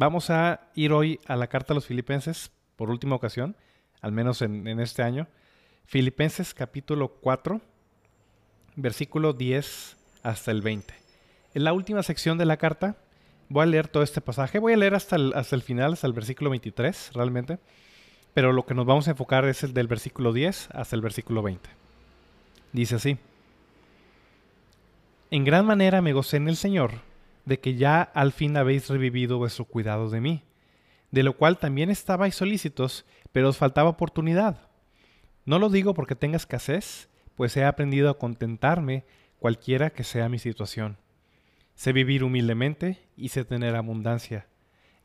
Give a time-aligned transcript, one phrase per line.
[0.00, 3.54] Vamos a ir hoy a la carta a los filipenses por última ocasión,
[4.00, 5.28] al menos en, este año.
[5.84, 7.60] Filipenses capítulo 4,
[8.76, 10.94] versículo 10 hasta el 20.
[11.52, 12.96] En la última sección de la carta
[13.50, 14.58] voy a leer todo este pasaje.
[14.58, 17.58] Voy a leer hasta el, hasta el final, hasta el versículo 23 realmente.
[18.32, 21.42] Pero lo que nos vamos a enfocar es el del versículo 10 hasta el versículo
[21.42, 21.68] 20.
[22.72, 23.18] Dice así.
[25.30, 27.09] En gran manera me gocé en el Señor
[27.44, 30.44] de que ya al fin habéis revivido vuestro cuidado de mí,
[31.10, 34.68] de lo cual también estabais solícitos, pero os faltaba oportunidad.
[35.44, 39.04] No lo digo porque tenga escasez, pues he aprendido a contentarme
[39.38, 40.98] cualquiera que sea mi situación.
[41.74, 44.46] Sé vivir humildemente y sé tener abundancia.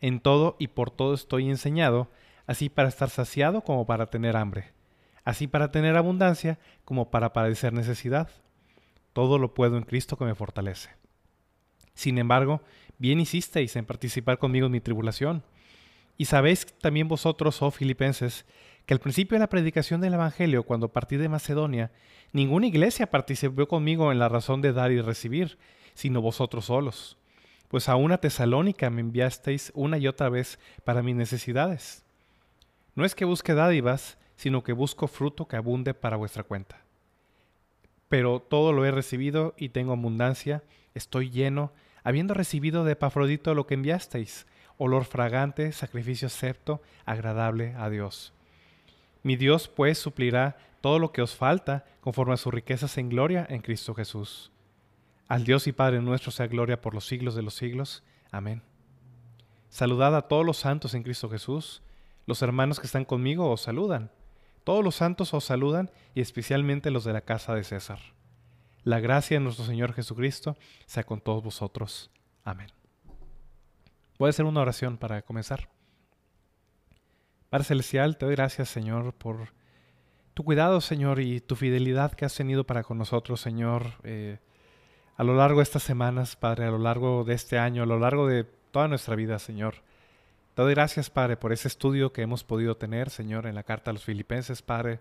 [0.01, 2.09] En todo y por todo estoy enseñado,
[2.47, 4.73] así para estar saciado como para tener hambre,
[5.23, 8.29] así para tener abundancia como para padecer necesidad.
[9.13, 10.89] Todo lo puedo en Cristo que me fortalece.
[11.95, 12.61] Sin embargo,
[12.99, 15.43] bien hicisteis en participar conmigo en mi tribulación.
[16.17, 18.45] Y sabéis también vosotros, oh filipenses,
[18.85, 21.91] que al principio de la predicación del Evangelio, cuando partí de Macedonia,
[22.31, 25.57] ninguna iglesia participó conmigo en la razón de dar y recibir,
[25.93, 27.17] sino vosotros solos.
[27.67, 32.03] Pues a una tesalónica me enviasteis una y otra vez para mis necesidades.
[32.93, 36.77] No es que busque dádivas, sino que busco fruto que abunde para vuestra cuenta.
[38.07, 40.63] Pero todo lo he recibido y tengo abundancia,
[40.93, 41.73] estoy lleno,
[42.05, 44.45] habiendo recibido de Epafrodito lo que enviasteis,
[44.77, 48.31] olor fragante, sacrificio acepto, agradable a Dios.
[49.23, 53.47] Mi Dios pues suplirá todo lo que os falta conforme a sus riquezas en gloria
[53.49, 54.51] en Cristo Jesús.
[55.27, 58.03] Al Dios y Padre nuestro sea gloria por los siglos de los siglos.
[58.31, 58.61] Amén.
[59.69, 61.81] Saludad a todos los santos en Cristo Jesús.
[62.27, 64.11] Los hermanos que están conmigo os saludan.
[64.63, 68.14] Todos los santos os saludan y especialmente los de la casa de César.
[68.85, 72.11] La gracia de nuestro Señor Jesucristo sea con todos vosotros.
[72.43, 72.67] Amén.
[74.19, 75.69] Voy a hacer una oración para comenzar.
[77.49, 79.53] Padre Celestial, te doy gracias, Señor, por
[80.35, 84.37] tu cuidado, Señor, y tu fidelidad que has tenido para con nosotros, Señor, eh,
[85.17, 87.97] a lo largo de estas semanas, Padre, a lo largo de este año, a lo
[87.97, 89.77] largo de toda nuestra vida, Señor.
[90.53, 93.89] Te doy gracias, Padre, por ese estudio que hemos podido tener, Señor, en la carta
[93.89, 94.99] a los filipenses, Padre.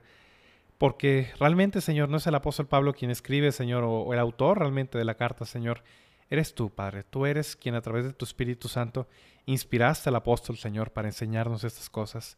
[0.84, 4.98] Porque realmente, Señor, no es el apóstol Pablo quien escribe, Señor, o, el autor realmente
[4.98, 5.82] de la carta, Señor.
[6.28, 7.04] Eres tú, Padre.
[7.04, 9.08] Tú eres quien a través de tu Espíritu Santo
[9.46, 12.36] inspiraste al apóstol, Señor, para enseñarnos estas cosas.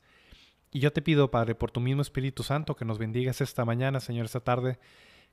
[0.70, 3.98] Y yo te pido, Padre, por tu mismo Espíritu Santo, que nos bendigas esta mañana,
[3.98, 4.78] Señor, esta tarde,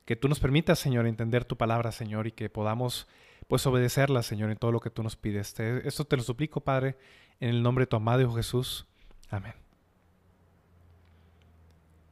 [0.04, 3.06] que tú nos permitas, Señor, entender tu palabra, Señor, y que podamos,
[3.46, 5.54] pues, obedecerla, Señor, en todo lo que tú nos pides.
[5.60, 6.96] esto te lo suplico, Padre,
[7.38, 8.88] en el nombre de tu amado Jesús.
[9.30, 9.54] Amén.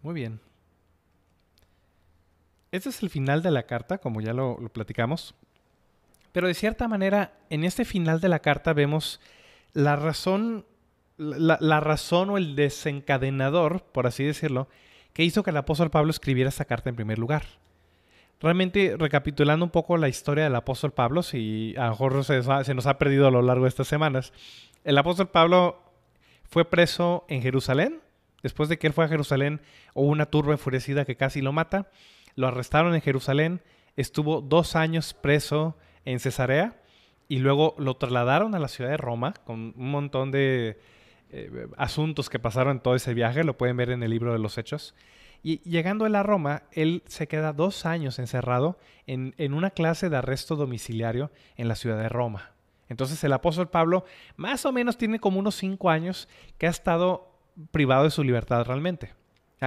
[0.01, 0.52] Muy bien.
[2.73, 5.35] Este es el final de la carta, como ya lo, platicamos.
[6.33, 9.21] Pero de cierta manera, en este final de la carta vemos
[9.75, 10.65] la razón,
[11.19, 14.69] la, razón o el desencadenador, por así decirlo,
[15.13, 17.43] que hizo que el apóstol Pablo escribiera esta carta en primer lugar.
[18.41, 22.87] Realmente, recapitulando un poco la historia del apóstol Pablo, si a lo se, se nos
[22.87, 24.33] ha perdido a lo largo de estas semanas,
[24.83, 25.79] el apóstol Pablo
[26.49, 28.01] fue preso en Jerusalén.
[28.43, 29.61] Después de que él fue a Jerusalén,
[29.93, 31.91] hubo una turba enfurecida que casi lo mata
[32.37, 33.63] lo arrestaron en Jerusalén,
[33.97, 36.81] estuvo dos años preso en Cesarea
[37.29, 40.79] y luego lo trasladaron a la ciudad de Roma con un montón de
[41.31, 44.39] eh, asuntos que pasaron en todo ese viaje, lo pueden ver en el libro de
[44.39, 44.95] los Hechos.
[45.43, 50.09] Y llegando él a Roma, él se queda dos años encerrado en, en una clase
[50.09, 52.53] de arresto domiciliario en la ciudad de Roma.
[52.89, 54.05] Entonces el apóstol Pablo
[54.37, 56.29] más o menos tiene como unos cinco años
[56.59, 57.33] que ha estado
[57.71, 59.15] privado de su libertad realmente.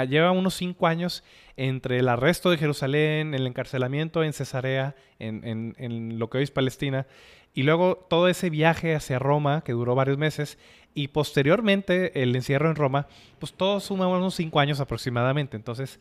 [0.04, 1.24] Lleva unos cinco años
[1.56, 7.08] entre el arresto de Jerusalén, el encarcelamiento en Cesarea, en, lo que hoy es Palestina,
[7.54, 10.58] y luego todo ese viaje hacia Roma, que duró varios meses,
[10.94, 13.08] y posteriormente el encierro en Roma,
[13.40, 15.56] pues todo suma unos cinco años aproximadamente.
[15.56, 16.00] Entonces,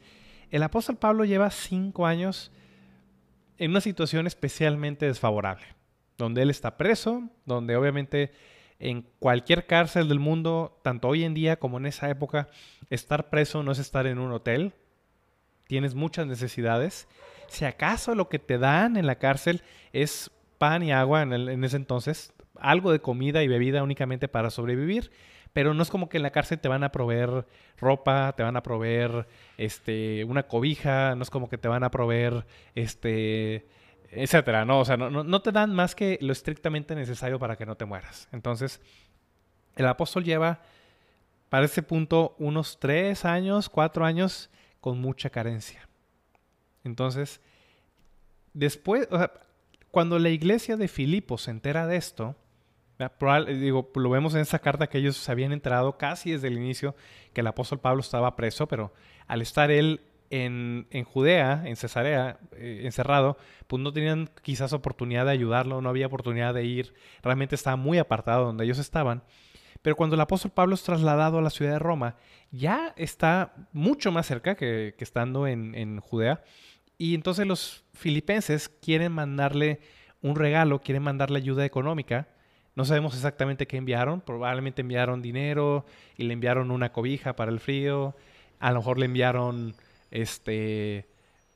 [0.51, 2.51] el apóstol Pablo lleva cinco años
[3.59, 5.67] en una situación especialmente desfavorable,
[6.19, 8.33] donde él está preso, donde obviamente
[8.85, 12.49] en cualquier cárcel del mundo, tanto hoy en día como en esa época,
[12.91, 14.75] estar preso no es estar en un hotel.
[15.67, 17.09] Tienes muchas necesidades.
[17.49, 19.63] Si acaso lo que te dan en la cárcel
[19.95, 25.11] es pan y agua en, ese entonces, algo de comida y bebida únicamente para sobrevivir
[25.55, 27.47] pero no es como que en la cárcel te van a proveer
[27.79, 31.93] ropa, te van a proveer este, una cobija, no es como que te van a
[31.93, 32.45] proveer
[32.75, 33.65] este,
[34.17, 34.81] etcétera, ¿no?
[34.81, 37.85] O sea, no, no, te dan más que lo estrictamente necesario para que no te
[37.85, 38.29] mueras.
[38.33, 38.81] Entonces,
[39.77, 40.63] el apóstol lleva
[41.49, 44.51] para ese punto unos tres años, cuatro años
[44.81, 45.89] con mucha carencia.
[46.85, 47.41] Entonces,
[48.53, 49.09] después,
[49.91, 52.37] cuando la iglesia de Filipo se entera de esto,
[53.47, 56.95] digo, lo vemos en esa carta que ellos se habían enterado casi desde el inicio
[57.33, 58.93] que el apóstol Pablo estaba preso, pero
[59.27, 63.37] al estar él en, Judea, en Cesarea, eh, encerrado,
[63.67, 67.99] pues no tenían quizás oportunidad de ayudarlo, no había oportunidad de ir, realmente estaba muy
[67.99, 69.23] apartado donde ellos estaban.
[69.83, 72.17] Pero cuando el apóstol Pablo es trasladado a la ciudad de Roma,
[72.51, 76.43] ya está mucho más cerca que, estando en, en Judea.
[76.97, 79.81] Y entonces los filipenses quieren mandarle
[80.23, 82.29] un regalo, quieren mandarle ayuda económica
[82.77, 85.87] no sabemos exactamente qué enviaron, probablemente enviaron dinero
[86.17, 88.17] y le enviaron una cobija para el frío,
[88.59, 89.77] a lo mejor le enviaron,
[90.15, 91.07] este,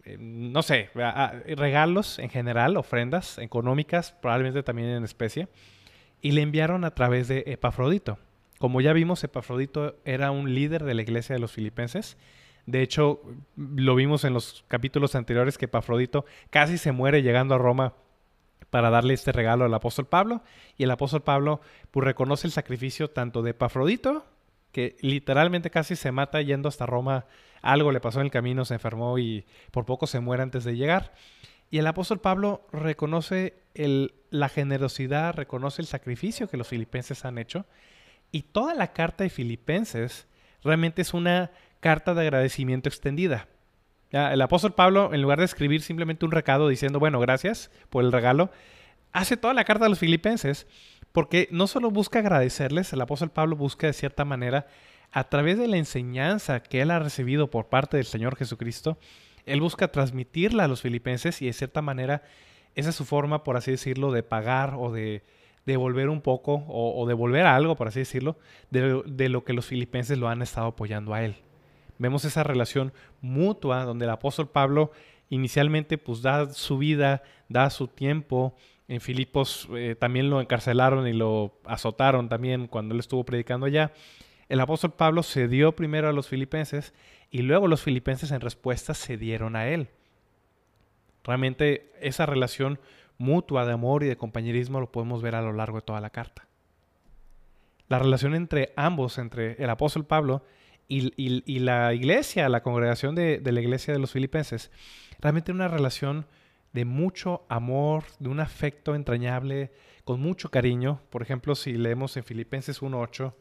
[0.04, 5.48] eh, no sé, regalos en general, ofrendas económicas, probablemente también en especie,
[6.20, 8.18] y le enviaron a través de Epafrodito.
[8.58, 12.16] Como ya vimos, Epafrodito era un líder de la iglesia de los filipenses.
[12.66, 13.22] De hecho,
[13.56, 17.94] lo vimos en los capítulos anteriores que Epafrodito casi se muere llegando a Roma
[18.70, 20.42] para darle este regalo al apóstol Pablo.
[20.76, 24.26] Y el apóstol Pablo pues, reconoce el sacrificio tanto de Pafrodito,
[24.72, 27.26] que literalmente casi se mata yendo hasta Roma.
[27.62, 30.76] Algo le pasó en el camino, se enfermó y por poco se muere antes de
[30.76, 31.14] llegar.
[31.70, 37.38] Y el apóstol Pablo reconoce el, la generosidad, reconoce el sacrificio que los filipenses han
[37.38, 37.66] hecho.
[38.32, 40.26] Y toda la carta de Filipenses
[40.62, 41.50] realmente es una
[41.80, 43.48] carta de agradecimiento extendida
[44.10, 48.12] el apóstol Pablo, en lugar de escribir simplemente un recado diciendo, bueno, gracias por el
[48.12, 48.50] regalo,
[49.12, 50.66] hace toda la carta a los filipenses
[51.12, 54.66] porque no solo busca agradecerles, el apóstol Pablo busca de cierta manera,
[55.12, 58.98] a través de la enseñanza que él ha recibido por parte del Señor Jesucristo,
[59.46, 62.22] él busca transmitirla a los filipenses y de cierta manera
[62.74, 65.22] esa es su forma, por así decirlo, de pagar o de
[65.66, 68.36] devolver un poco o, devolver algo, por así decirlo,
[68.70, 71.36] de lo que los filipenses lo han estado apoyando a él
[71.98, 74.92] vemos esa relación mutua donde el apóstol Pablo
[75.28, 78.54] inicialmente pues da su vida, da su tiempo.
[78.86, 83.92] En Filipos eh, también lo encarcelaron y lo azotaron también cuando él estuvo predicando allá.
[84.48, 86.94] El apóstol Pablo se dio primero a los filipenses
[87.30, 89.88] y luego los filipenses en respuesta se dieron a él.
[91.24, 92.78] Realmente esa relación
[93.18, 96.10] mutua de amor y de compañerismo lo podemos ver a lo largo de toda la
[96.10, 96.46] carta.
[97.88, 100.42] La relación entre ambos, entre el apóstol Pablo
[100.88, 104.70] y, la iglesia, la congregación de, la iglesia de los filipenses,
[105.20, 106.26] realmente una relación
[106.72, 109.72] de mucho amor, de un afecto entrañable,
[110.04, 111.02] con mucho cariño.
[111.10, 113.34] Por ejemplo, si leemos en Filipenses 1.8,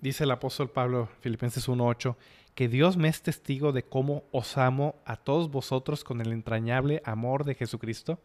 [0.00, 2.16] dice el apóstol Pablo, Filipenses 1.8,
[2.54, 7.02] que Dios me es testigo de cómo os amo a todos vosotros con el entrañable
[7.04, 8.18] amor de Jesucristo.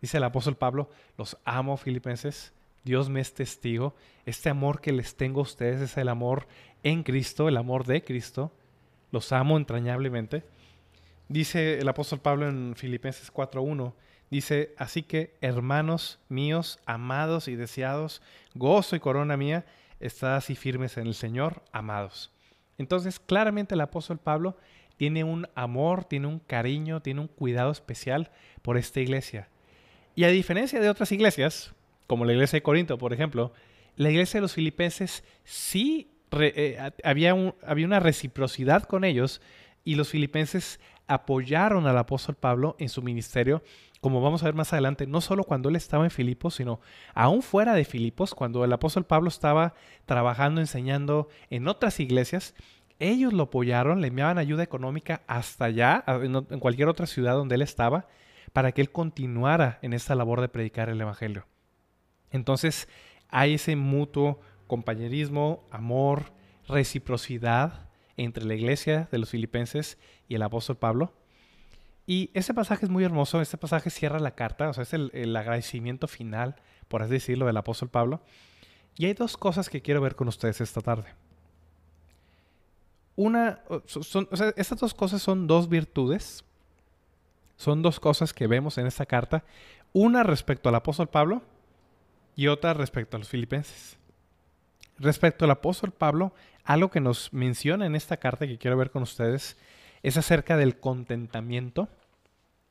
[0.00, 2.52] Dice el apóstol Pablo, los amo, Filipenses,
[2.84, 3.94] Dios me es testigo.
[4.24, 6.46] Este amor que les tengo a ustedes es el amor
[6.82, 8.52] en Cristo, el amor de Cristo.
[9.10, 10.44] Los amo entrañablemente.
[11.28, 13.92] Dice el apóstol Pablo en Filipenses 4.1,
[14.30, 18.22] dice, así que hermanos míos, amados y deseados,
[18.54, 19.66] gozo y corona mía,
[20.00, 22.30] estad así firmes en el Señor, amados.
[22.78, 24.56] Entonces, claramente el apóstol Pablo
[24.96, 28.30] tiene un amor, tiene un cariño, tiene un cuidado especial
[28.62, 29.48] por esta iglesia.
[30.14, 31.72] Y a diferencia de otras iglesias,
[32.06, 33.52] como la iglesia de Corinto, por ejemplo,
[33.96, 37.34] la iglesia de los filipenses sí eh, había,
[37.66, 39.40] había una reciprocidad con ellos
[39.84, 43.62] y los filipenses apoyaron al apóstol Pablo en su ministerio,
[44.00, 46.80] como vamos a ver más adelante, no solo cuando él estaba en Filipos, sino
[47.14, 49.74] aún fuera de Filipos, cuando el apóstol Pablo estaba
[50.06, 52.54] trabajando, enseñando en otras iglesias,
[53.00, 57.62] ellos lo apoyaron, le enviaban ayuda económica hasta allá, en cualquier otra ciudad donde él
[57.62, 58.06] estaba,
[58.52, 61.46] para que él continuara en esta labor de predicar el Evangelio.
[62.30, 62.88] Entonces
[63.28, 66.32] hay ese mutuo compañerismo, amor,
[66.66, 71.12] reciprocidad entre la iglesia de los filipenses y el apóstol Pablo.
[72.10, 75.36] Y ese pasaje es muy hermoso, este pasaje cierra la carta, o sea, es el,
[75.36, 76.56] agradecimiento final,
[76.88, 78.22] por así decirlo, del apóstol Pablo.
[78.96, 81.12] Y hay dos cosas que quiero ver con ustedes esta tarde.
[83.14, 86.46] Una, son, o sea, estas dos cosas son dos virtudes,
[87.58, 89.44] son dos cosas que vemos en esta carta.
[89.92, 91.42] Una respecto al apóstol Pablo
[92.34, 93.98] y otra respecto a los filipenses.
[94.96, 96.32] Respecto al apóstol Pablo,
[96.64, 99.58] algo que nos menciona en esta carta que quiero ver con ustedes
[100.02, 101.90] es acerca del contentamiento.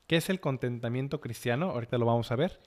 [0.07, 1.71] ¿Qué es el contentamiento cristiano?
[1.71, 2.59] Ahorita lo vamos a ver.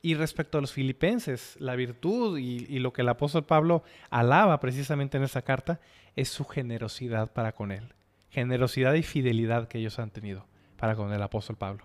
[0.00, 5.16] Y respecto a los filipenses, la virtud y, lo que el apóstol Pablo alaba precisamente
[5.16, 5.80] en esa carta
[6.14, 7.94] es su generosidad para con él.
[8.30, 10.46] Generosidad y fidelidad que ellos han tenido
[10.76, 11.84] para con el apóstol Pablo.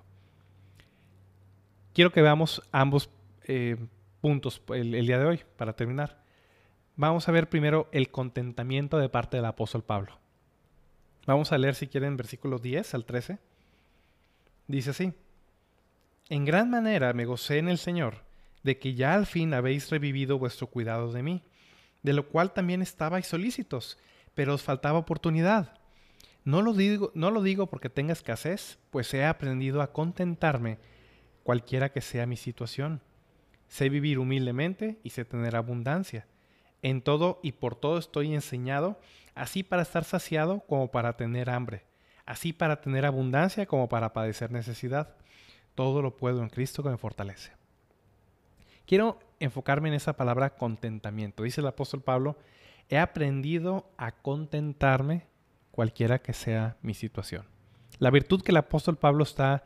[1.94, 3.10] Quiero que veamos ambos
[3.46, 3.78] eh,
[4.22, 6.22] puntos el, el, día de hoy para terminar.
[6.98, 10.20] Vamos a ver primero el contentamiento de parte del apóstol Pablo.
[11.26, 13.40] Vamos a leer si quieren versículos 10 al 13.
[14.70, 15.14] Dice así.
[16.30, 18.24] En gran manera me gocé en el Señor
[18.62, 21.42] de que ya al fin habéis revivido vuestro cuidado de mí,
[22.04, 23.98] de lo cual también estabais solícitos,
[24.36, 25.74] pero os faltaba oportunidad.
[26.44, 30.78] No lo digo, no lo digo porque tenga escasez, pues he aprendido a contentarme
[31.42, 33.02] cualquiera que sea mi situación.
[33.70, 36.28] Sé vivir humildemente y sé tener abundancia.
[36.84, 39.00] En todo y por todo estoy enseñado,
[39.34, 41.89] así para estar saciado como para tener hambre,
[42.30, 45.16] así para tener abundancia como para padecer necesidad
[45.74, 47.52] todo lo puedo en Cristo que me fortalece.
[48.86, 51.42] Quiero enfocarme en esa palabra contentamiento.
[51.42, 52.38] Dice el apóstol Pablo,
[52.88, 55.26] he aprendido a contentarme
[55.72, 57.46] cualquiera que sea mi situación.
[57.98, 59.64] La virtud que el apóstol Pablo está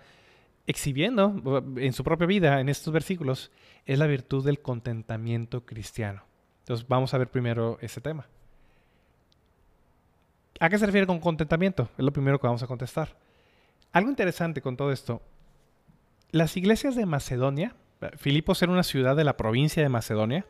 [0.65, 3.51] exhibiendo en su propia vida en estos versículos
[3.86, 6.24] es la virtud del contentamiento cristiano.
[6.60, 8.25] Entonces vamos a ver primero ese tema.
[10.63, 11.89] ¿A qué se refiere con contentamiento?
[11.98, 13.17] Es lo primero que vamos a contestar.
[13.91, 15.22] Algo interesante con todo esto
[16.32, 17.75] las iglesias de Macedonia,
[18.15, 20.46] Filipos era una ciudad de la provincia de Macedonia,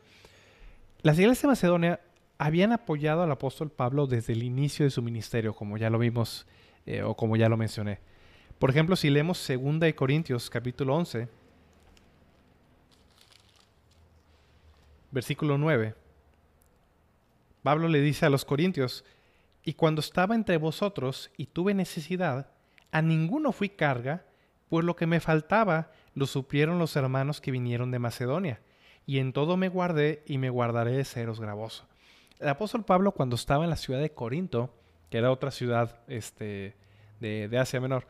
[1.01, 1.99] las iglesias de Macedonia
[2.37, 6.45] habían apoyado al apóstol Pablo desde el inicio de su ministerio, como ya lo vimos
[6.85, 7.97] eh, o como ya lo mencioné.
[8.59, 11.27] Por ejemplo, si leemos 2 de Corintios capítulo 11,
[15.09, 15.95] versículo 9,
[17.63, 19.03] Pablo le dice a los corintios,
[19.63, 22.49] y cuando estaba entre vosotros y tuve necesidad,
[22.91, 24.25] a ninguno fui carga,
[24.69, 28.61] pues lo que me faltaba lo supieron los hermanos que vinieron de Macedonia,
[29.05, 31.85] y en todo me guardé y me guardaré de seros gravoso.
[32.39, 34.73] El apóstol Pablo cuando estaba en la ciudad de Corinto,
[35.09, 36.75] que era otra ciudad este,
[37.19, 38.07] de, de Asia Menor,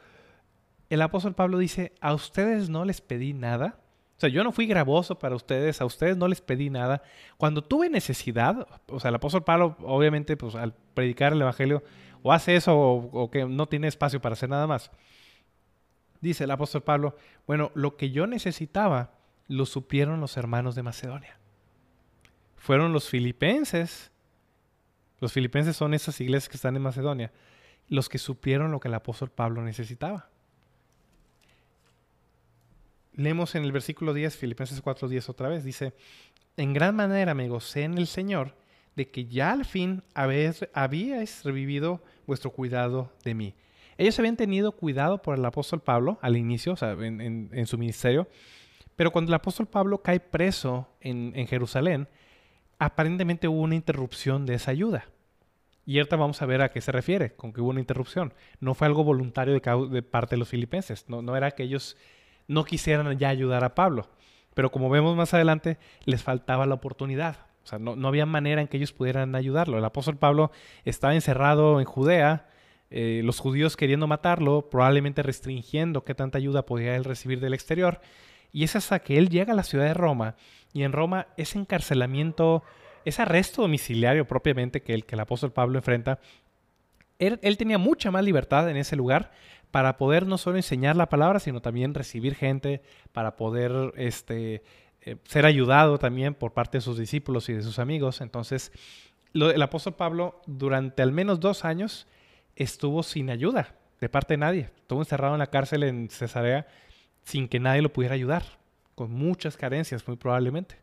[0.89, 3.79] el apóstol Pablo dice, a ustedes no les pedí nada,
[4.27, 7.01] yo no fui gravoso para ustedes, a ustedes no les pedí nada.
[7.38, 11.84] Cuando tuve necesidad, o sea, el apóstol Pablo, obviamente, pues al predicar el Evangelio,
[12.22, 14.92] o hace eso o, que no tiene espacio para hacer nada más
[16.24, 17.15] dice el apóstol Pablo,
[17.46, 19.12] bueno, lo que yo necesitaba
[19.48, 21.38] lo supieron los hermanos de Macedonia.
[22.56, 24.10] Fueron los filipenses,
[25.20, 27.32] los filipenses son esas iglesias que están en Macedonia,
[27.89, 30.30] los que supieron lo que el apóstol Pablo necesitaba.
[33.15, 35.93] Leemos en el versículo 10, Filipenses 4:10 otra vez, dice,
[36.58, 38.55] en gran manera me gocé en el Señor
[38.96, 43.55] de que ya al fin habéis, habíais revivido vuestro cuidado de mí.
[43.98, 48.27] Ellos habían tenido cuidado por el apóstol Pablo al inicio, o sea, en, su ministerio,
[48.96, 52.08] pero cuando el apóstol Pablo cae preso en, Jerusalén,
[52.79, 55.05] aparentemente hubo una interrupción de esa ayuda.
[55.86, 58.34] Y ahorita vamos a ver a qué se refiere con que hubo una interrupción.
[58.60, 61.98] No fue algo voluntario de, parte de los filipenses, no, no era que ellos
[62.47, 64.09] no quisieran ya ayudar a Pablo,
[64.53, 67.38] pero como vemos más adelante, les faltaba la oportunidad.
[67.63, 69.77] O sea, no, no, había manera en que ellos pudieran ayudarlo.
[69.77, 70.51] El apóstol Pablo
[70.83, 72.50] estaba encerrado en Judea,
[72.89, 78.01] eh, los judíos queriendo matarlo, probablemente restringiendo qué tanta ayuda podía él recibir del exterior.
[78.51, 80.35] Y es hasta que él llega a la ciudad de Roma
[80.73, 82.63] y en Roma ese encarcelamiento,
[83.05, 86.19] ese arresto domiciliario propiamente que el, que el apóstol Pablo enfrenta,
[87.19, 89.31] él, tenía mucha más libertad en ese lugar
[89.74, 94.62] para poder no solo enseñar la palabra, sino también recibir gente, para poder este,
[95.01, 98.22] eh, ser ayudado también por parte de sus discípulos y de sus amigos.
[98.22, 98.72] Entonces,
[99.34, 102.06] el apóstol Pablo durante al menos dos años
[102.56, 104.70] estuvo sin ayuda de parte de nadie.
[104.75, 106.68] Estuvo encerrado en la cárcel en Cesarea
[107.24, 108.44] sin que nadie lo pudiera ayudar,
[108.94, 110.77] con muchas carencias muy probablemente.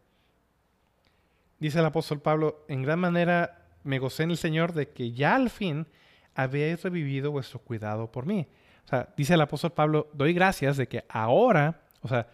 [1.61, 5.37] Dice el apóstol Pablo, en gran manera me gocé en el Señor de que ya
[5.37, 5.87] al fin
[6.35, 8.49] habéis revivido vuestro cuidado por mí.
[8.85, 12.29] O sea, dice el apóstol Pablo, doy gracias de que ahora, o sea,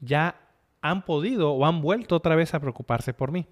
[0.00, 0.36] ya
[0.80, 3.46] han podido o han vuelto otra vez a preocuparse por mí.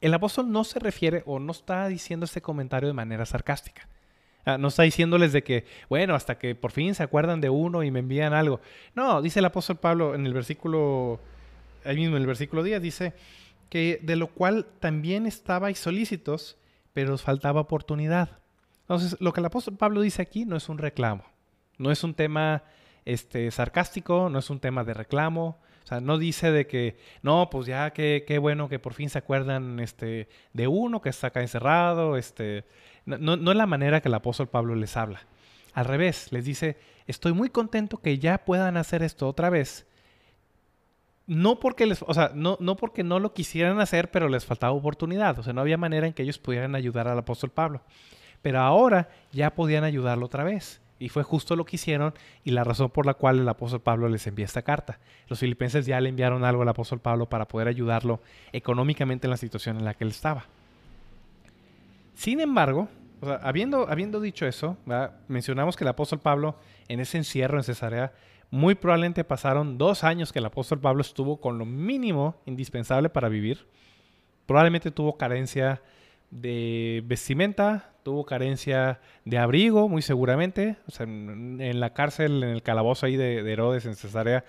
[0.00, 3.88] El apóstol no se refiere o no está diciendo este comentario de manera sarcástica.
[4.44, 7.84] Ah, no está diciéndoles de que, bueno, hasta que por fin se acuerdan de uno
[7.84, 8.60] y me envían algo.
[8.94, 11.20] No, dice el apóstol Pablo en el versículo,
[11.84, 13.14] ahí mismo en el versículo 10, dice
[13.68, 16.58] que de lo cual también estabais solícitos,
[16.92, 18.41] pero os faltaba oportunidad.
[18.82, 21.24] Entonces, lo que el apóstol Pablo dice aquí no es un reclamo,
[21.78, 22.64] no es un tema
[23.04, 27.50] este, sarcástico, no es un tema de reclamo, o sea, no dice de que, no,
[27.50, 31.28] pues ya qué, qué bueno que por fin se acuerdan este, de uno que está
[31.28, 32.16] acá encerrado.
[32.16, 32.64] Este,
[33.04, 35.26] no, no, es la manera que el apóstol Pablo les habla.
[35.74, 39.86] Al revés, les dice, estoy muy contento que ya puedan hacer esto otra vez.
[41.26, 44.72] No porque les, o sea, no, no porque no lo quisieran hacer, pero les faltaba
[44.72, 45.38] oportunidad.
[45.38, 47.82] O sea, no había manera en que ellos pudieran ayudar al apóstol Pablo.
[48.42, 50.80] Pero ahora ya podían ayudarlo otra vez.
[50.98, 54.08] Y fue justo lo que hicieron y la razón por la cual el apóstol Pablo
[54.08, 55.00] les envía esta carta.
[55.26, 58.20] Los filipenses ya le enviaron algo al apóstol Pablo para poder ayudarlo
[58.52, 60.44] económicamente en la situación en la que él estaba.
[62.14, 62.88] Sin embargo,
[63.42, 64.76] habiendo, habiendo dicho eso,
[65.26, 66.56] mencionamos que el apóstol Pablo
[66.88, 68.12] en ese encierro en Cesarea,
[68.50, 73.28] muy probablemente pasaron dos años que el apóstol Pablo estuvo con lo mínimo indispensable para
[73.28, 73.66] vivir.
[74.46, 75.80] Probablemente tuvo carencia
[76.32, 80.76] de vestimenta, tuvo carencia de abrigo, muy seguramente.
[80.88, 84.44] O sea, en, la cárcel, en el calabozo ahí de, de, Herodes en Cesarea,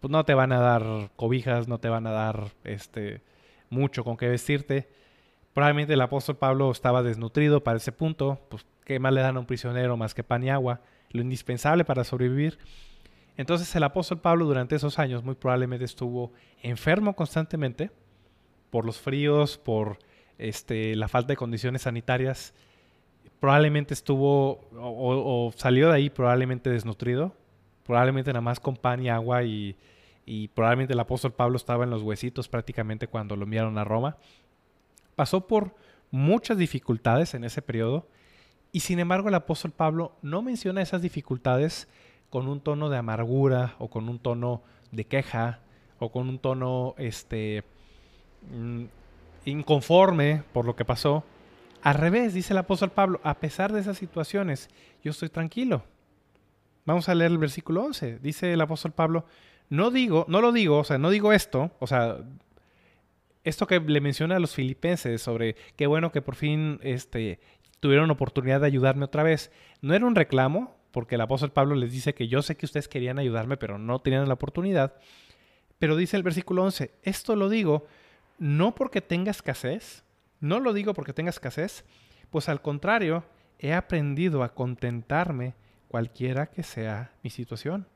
[0.00, 3.20] pues no te van a dar cobijas, no te van a dar este
[3.70, 4.88] mucho con qué vestirte.
[5.52, 9.40] Probablemente el apóstol Pablo estaba desnutrido para ese punto, pues qué más le dan a
[9.40, 12.58] un prisionero más que pan y agua, lo indispensable para sobrevivir.
[13.36, 17.90] Entonces el apóstol Pablo durante esos años muy probablemente estuvo enfermo constantemente
[18.70, 19.98] por los fríos, por
[20.38, 22.54] este, la falta de condiciones sanitarias.
[23.40, 27.34] Probablemente estuvo o, salió de ahí probablemente desnutrido,
[27.84, 29.76] probablemente nada más con pan y agua y,
[30.54, 34.16] probablemente el apóstol Pablo estaba en los huesitos prácticamente cuando lo enviaron a Roma
[35.16, 35.74] pasó por
[36.12, 38.06] muchas dificultades en ese periodo
[38.70, 41.88] y sin embargo el apóstol Pablo no menciona esas dificultades
[42.30, 44.62] con un tono de amargura o con un tono
[44.92, 45.60] de queja
[45.98, 47.64] o con un tono este
[48.50, 48.84] mm,
[49.46, 51.24] inconforme por lo que pasó.
[51.82, 54.68] Al revés, dice el apóstol Pablo, a pesar de esas situaciones,
[55.02, 55.84] yo estoy tranquilo.
[56.84, 58.18] Vamos a leer el versículo 11.
[58.18, 59.24] Dice el apóstol Pablo,
[59.70, 62.18] no digo, no lo digo, o sea, no digo esto, o sea,
[63.44, 67.40] esto que le menciona a los filipenses sobre qué bueno que por fin este,
[67.80, 71.92] tuvieron oportunidad de ayudarme otra vez, no era un reclamo, porque el apóstol Pablo les
[71.92, 74.94] dice que yo sé que ustedes querían ayudarme, pero no tenían la oportunidad.
[75.78, 77.86] Pero dice el versículo 11, esto lo digo
[78.38, 80.04] no porque tenga escasez,
[80.40, 81.84] no lo digo porque tenga escasez,
[82.30, 83.24] pues al contrario,
[83.58, 85.54] he aprendido a contentarme
[85.88, 87.86] cualquiera que sea mi situación.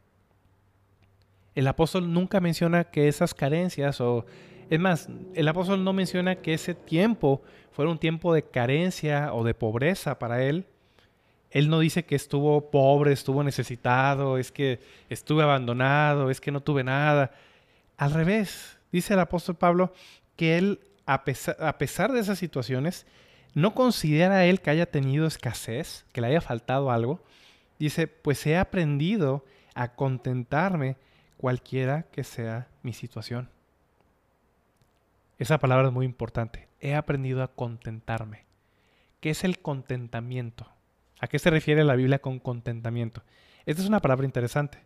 [1.54, 4.24] El apóstol nunca menciona que esas carencias o
[4.70, 9.42] es más, el apóstol no menciona que ese tiempo fuera un tiempo de carencia o
[9.42, 10.64] de pobreza para él.
[11.50, 16.60] Él no dice que estuvo pobre, estuvo necesitado, es que estuve abandonado, es que no
[16.60, 17.32] tuve nada.
[17.96, 19.92] Al revés, dice el apóstol Pablo
[20.40, 23.04] que él, a pesar, a pesar de esas situaciones,
[23.52, 27.22] no considera él que haya tenido escasez, que le haya faltado algo.
[27.78, 30.96] Dice, pues he aprendido a contentarme
[31.36, 33.50] cualquiera que sea mi situación.
[35.38, 36.68] Esa palabra es muy importante.
[36.80, 38.46] He aprendido a contentarme.
[39.20, 40.66] ¿Qué es el contentamiento?
[41.20, 43.22] ¿A qué se refiere la Biblia con contentamiento?
[43.66, 44.78] Esta es una palabra interesante.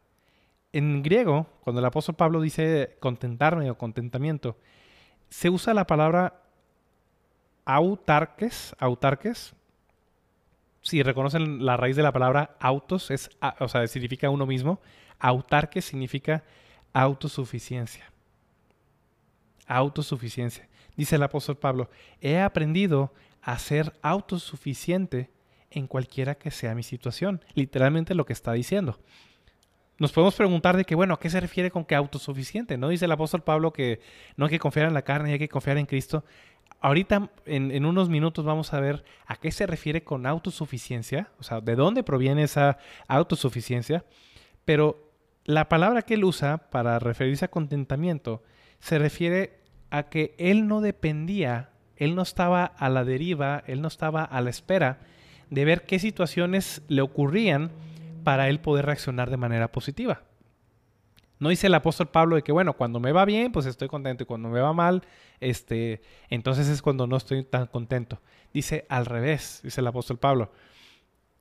[0.73, 4.59] En griego, cuando el apóstol Pablo dice contentarme o contentamiento,
[5.35, 6.41] se usa la palabra
[7.65, 9.55] autarques, autarques.
[10.81, 14.81] Si reconocen la raíz de la palabra autos, es, o sea, significa uno mismo.
[15.19, 16.45] Autarques significa
[16.93, 18.15] autosuficiencia
[19.67, 20.69] autosuficiencia.
[20.97, 25.31] Dice el apóstol Pablo, he aprendido a ser autosuficiente
[25.71, 27.43] en cualquiera que sea mi situación.
[27.55, 29.01] Literalmente lo que está diciendo.
[29.99, 32.77] Nos podemos preguntar de que, bueno, ¿a qué se refiere con que autosuficiente?
[32.77, 34.01] ¿No dice el apóstol Pablo que
[34.37, 36.25] no hay que confiar en la carne hay que confiar en Cristo?
[36.81, 41.43] Ahorita, en, en, unos minutos, vamos a ver a qué se refiere con autosuficiencia, o
[41.43, 42.77] sea, de dónde proviene esa
[43.07, 44.05] autosuficiencia.
[44.65, 45.13] Pero
[45.45, 48.43] la palabra que él usa para referirse a contentamiento
[48.81, 53.89] se refiere a que él no dependía, él no estaba a la deriva, él no
[53.89, 54.99] estaba a la espera
[55.51, 57.71] de ver qué situaciones le ocurrían
[58.25, 60.23] para él poder reaccionar de manera positiva.
[61.39, 64.23] No dice el apóstol Pablo de que, bueno, cuando me va bien, pues estoy contento,
[64.23, 65.03] y cuando me va mal,
[65.41, 68.21] este, entonces es cuando no estoy tan contento.
[68.53, 70.53] Dice al revés, dice el apóstol Pablo.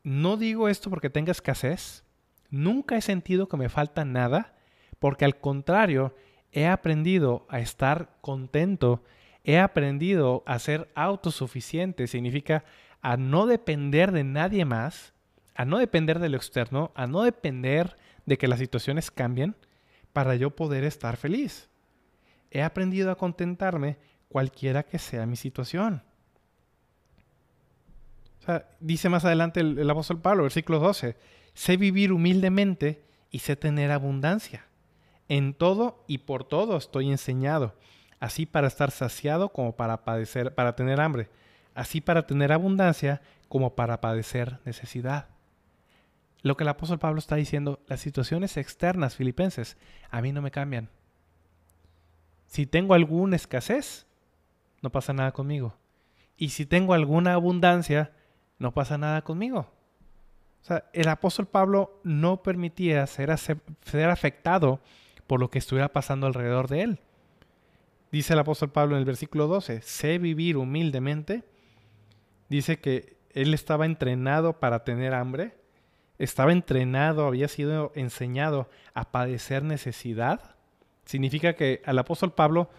[0.04, 2.04] No digo esto porque tenga escasez,
[2.50, 4.56] nunca he sentido que me falta nada,
[5.00, 6.16] porque al contrario,
[6.52, 9.04] he aprendido a estar contento,
[9.44, 12.64] he aprendido a ser autosuficiente, significa
[13.02, 15.13] a no depender de nadie más,
[15.56, 19.56] a no depender de lo externo, a no depender de que las situaciones cambien
[20.14, 21.70] para yo poder estar feliz.
[22.52, 23.98] He aprendido a contentarme
[24.30, 26.04] cualquiera que sea mi situación.
[28.80, 31.16] dice más adelante el, el apóstol Pablo, versículo 12,
[31.54, 34.66] sé vivir humildemente y sé tener abundancia.
[35.30, 37.76] En todo y por todo estoy enseñado,
[38.20, 41.30] así para estar saciado como para padecer, para tener hambre,
[41.74, 45.33] así para tener abundancia como para padecer necesidad.
[46.44, 49.78] Lo que el apóstol Pablo está diciendo, las situaciones externas filipenses
[50.12, 50.90] a mí no me cambian.
[52.46, 54.06] Si tengo alguna escasez,
[54.82, 55.76] no pasa nada conmigo.
[56.38, 58.12] Y si tengo alguna abundancia,
[58.60, 59.72] no pasa nada conmigo.
[60.62, 64.82] O sea, el apóstol Pablo no permitía ser, afectado
[65.28, 67.00] por lo que estuviera pasando alrededor de él.
[68.12, 71.44] Dice el apóstol Pablo en el versículo 12, sé vivir humildemente.
[72.50, 75.58] Dice que él estaba entrenado para tener hambre,
[76.20, 80.56] estaba entrenado, había sido enseñado a padecer necesidad.
[81.06, 82.70] Significa que al apóstol Pablo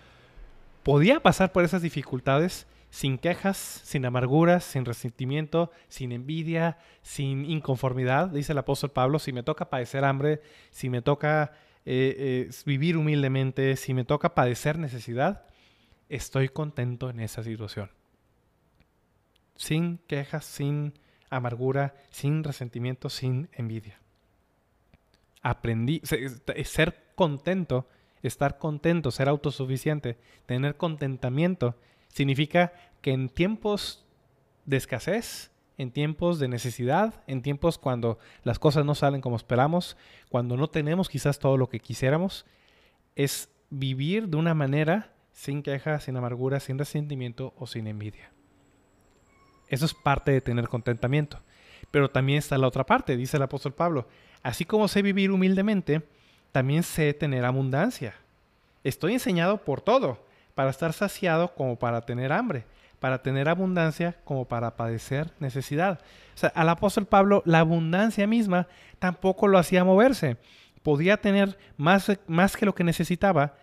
[0.82, 8.28] podía pasar por esas dificultades sin quejas, sin amarguras, sin resentimiento, sin envidia, sin inconformidad.
[8.28, 11.52] Dice el apóstol Pablo, si me toca padecer hambre, si me toca
[11.86, 15.44] eh, eh, vivir humildemente, si me toca padecer necesidad,
[16.08, 17.90] estoy contento en esa situación.
[19.56, 20.94] Sin quejas, sin
[21.30, 24.00] amargura, sin resentimiento, sin envidia.
[25.42, 27.86] Aprendí, ser contento,
[28.22, 31.76] estar contento, ser autosuficiente, tener contentamiento,
[32.08, 34.04] significa que en tiempos
[34.64, 39.96] de escasez, en tiempos de necesidad, en tiempos cuando las cosas no salen como esperamos,
[40.30, 42.46] cuando no tenemos quizás todo lo que quisiéramos,
[43.16, 48.33] es vivir de una manera sin queja, sin amargura, sin resentimiento o sin envidia.
[49.74, 51.40] Eso es parte de tener contentamiento.
[51.90, 54.06] Pero también está la otra parte, dice el apóstol Pablo.
[54.40, 56.02] Así como sé vivir humildemente,
[56.52, 58.14] también sé tener abundancia.
[58.84, 62.64] Estoy enseñado por todo, para estar saciado como para tener hambre,
[63.00, 65.98] para tener abundancia como para padecer necesidad.
[66.34, 68.68] O sea, al apóstol Pablo la abundancia misma
[69.00, 70.36] tampoco lo hacía moverse.
[70.84, 73.54] Podía tener más, más que lo que necesitaba,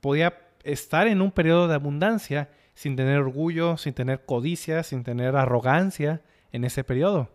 [0.00, 2.48] podía estar en un periodo de abundancia
[2.80, 7.28] sin tener orgullo, sin tener codicia, sin tener arrogancia en ese periodo.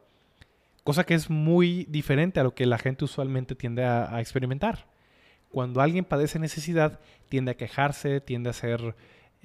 [0.83, 4.87] Cosa que es muy diferente a lo que la gente usualmente tiende a, experimentar.
[5.49, 8.95] Cuando alguien padece necesidad, tiende a quejarse, tiende a ser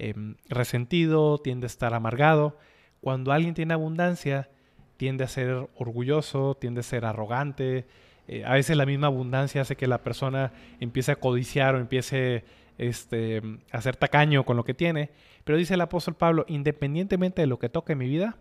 [0.03, 2.57] Em, resentido, tiende a estar amargado.
[3.01, 4.49] Cuando alguien tiene abundancia,
[4.97, 7.85] tiende a ser orgulloso, tiende a ser arrogante.
[8.27, 12.43] Eh, a veces la misma abundancia hace que la persona empiece a codiciar o empiece
[12.79, 15.11] este, a ser tacaño con lo que tiene.
[15.43, 18.37] Pero dice el apóstol Pablo, independientemente de lo que toque en mi vida,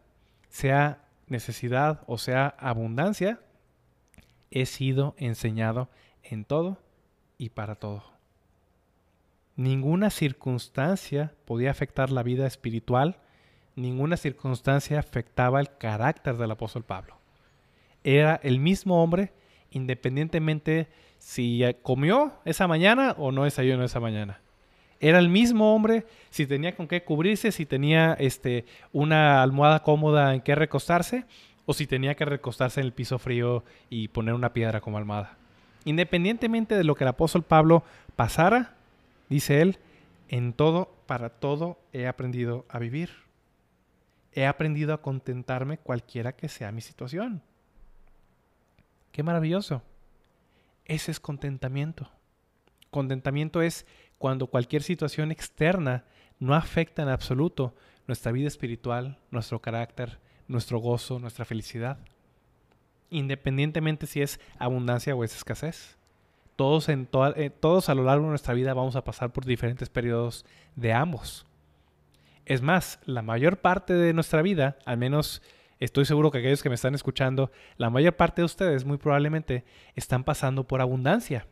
[0.48, 3.40] sea necesidad o sea abundancia,
[4.50, 5.88] he sido enseñado
[6.22, 6.78] en todo
[7.38, 8.02] y para todo.
[9.56, 13.18] Ninguna circunstancia podía afectar la vida espiritual,
[13.76, 17.18] ninguna circunstancia afectaba el carácter del apóstol Pablo.
[18.02, 19.32] Era el mismo hombre
[19.70, 24.40] independientemente si comió esa mañana o no desayunó esa mañana.
[25.00, 30.34] Era el mismo hombre si tenía con qué cubrirse, si tenía este, una almohada cómoda
[30.34, 31.24] en que recostarse
[31.66, 35.36] o si tenía que recostarse en el piso frío y poner una piedra como almohada.
[35.84, 37.82] Independientemente de lo que el apóstol Pablo
[38.14, 38.76] pasara,
[39.30, 39.78] Dice él,
[40.28, 43.10] en todo, para todo he aprendido a vivir.
[44.32, 47.40] He aprendido a contentarme cualquiera que sea mi situación.
[49.12, 49.82] Qué maravilloso.
[50.84, 52.10] Ese es contentamiento.
[52.90, 53.86] Contentamiento es
[54.20, 56.04] cuando cualquier situación externa
[56.38, 57.74] no afecta en absoluto
[58.06, 61.96] nuestra vida espiritual, nuestro carácter, nuestro gozo, nuestra felicidad.
[63.08, 65.96] Independientemente si es abundancia o es escasez
[66.54, 69.88] todos, en eh, todos a lo largo de nuestra vida vamos a pasar por diferentes
[69.88, 70.44] periodos
[70.76, 71.46] de ambos.
[72.44, 75.40] Es más, la mayor parte de nuestra vida, al menos
[75.78, 79.64] estoy seguro que aquellos que me están escuchando, la mayor parte de ustedes muy probablemente
[79.94, 81.46] están pasando por abundancia.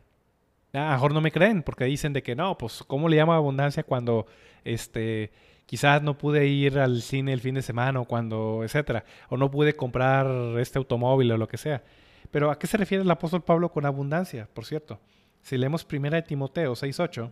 [0.73, 3.33] A lo mejor no me creen porque dicen de que no, pues ¿cómo le llamo
[3.33, 4.27] abundancia cuando
[4.63, 5.31] este
[5.65, 9.49] quizás no pude ir al cine el fin de semana o cuando etcétera, o no
[9.49, 10.27] pude comprar
[10.59, 11.83] este automóvil o lo que sea?
[12.31, 14.47] Pero ¿a qué se refiere el apóstol Pablo con abundancia?
[14.53, 14.99] Por cierto,
[15.41, 17.31] si leemos 1 Timoteo 6.8,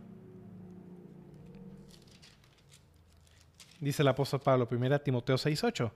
[3.79, 5.91] dice el apóstol Pablo, 1 Timoteo 6.8,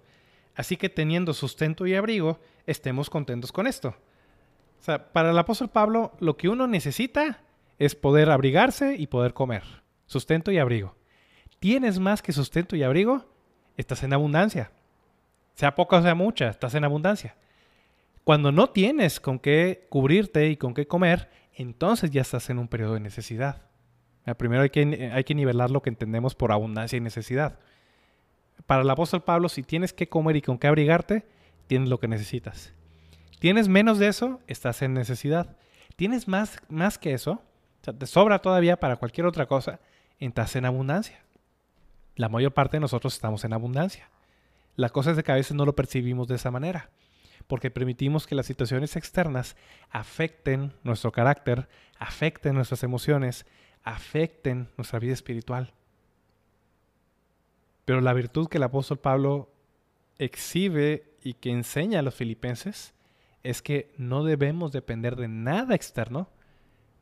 [0.56, 3.95] así que teniendo sustento y abrigo, estemos contentos con esto.
[4.86, 7.41] Para el apóstol Pablo, lo que uno necesita
[7.78, 9.63] es poder abrigarse y poder comer.
[10.06, 10.96] Sustento y abrigo.
[11.60, 13.26] ¿Tienes más que sustento y abrigo?
[13.78, 14.72] Estás en abundancia.
[15.54, 17.36] Sea poca o sea mucha, estás en abundancia.
[18.24, 22.67] Cuando no tienes con qué cubrirte y con qué comer, entonces ya estás en un
[22.67, 23.63] periodo de necesidad.
[24.38, 27.60] Primero hay que, hay que nivelar lo que entendemos por abundancia y necesidad.
[28.65, 31.26] Para el apóstol Pablo, si tienes que comer y con qué abrigarte,
[31.67, 32.74] tienes lo que necesitas.
[33.39, 35.58] Tienes menos de eso, estás en necesidad.
[35.96, 37.41] Tienes más, más que eso,
[37.82, 39.80] te sobra todavía para cualquier otra cosa,
[40.20, 41.24] estás en abundancia.
[42.15, 44.10] La mayor parte de nosotros estamos en abundancia.
[44.76, 46.89] La cosa es de que a veces no lo percibimos de esa manera.
[47.48, 49.58] porque permitimos que las situaciones externas
[49.89, 51.67] afecten nuestro carácter,
[52.00, 53.46] afecten nuestras emociones,
[53.84, 55.74] afecten nuestra vida espiritual.
[57.84, 59.52] Pero la virtud que el apóstol Pablo
[60.17, 62.94] exhibe y que enseña a los filipenses
[63.43, 66.30] es que no debemos depender de nada externo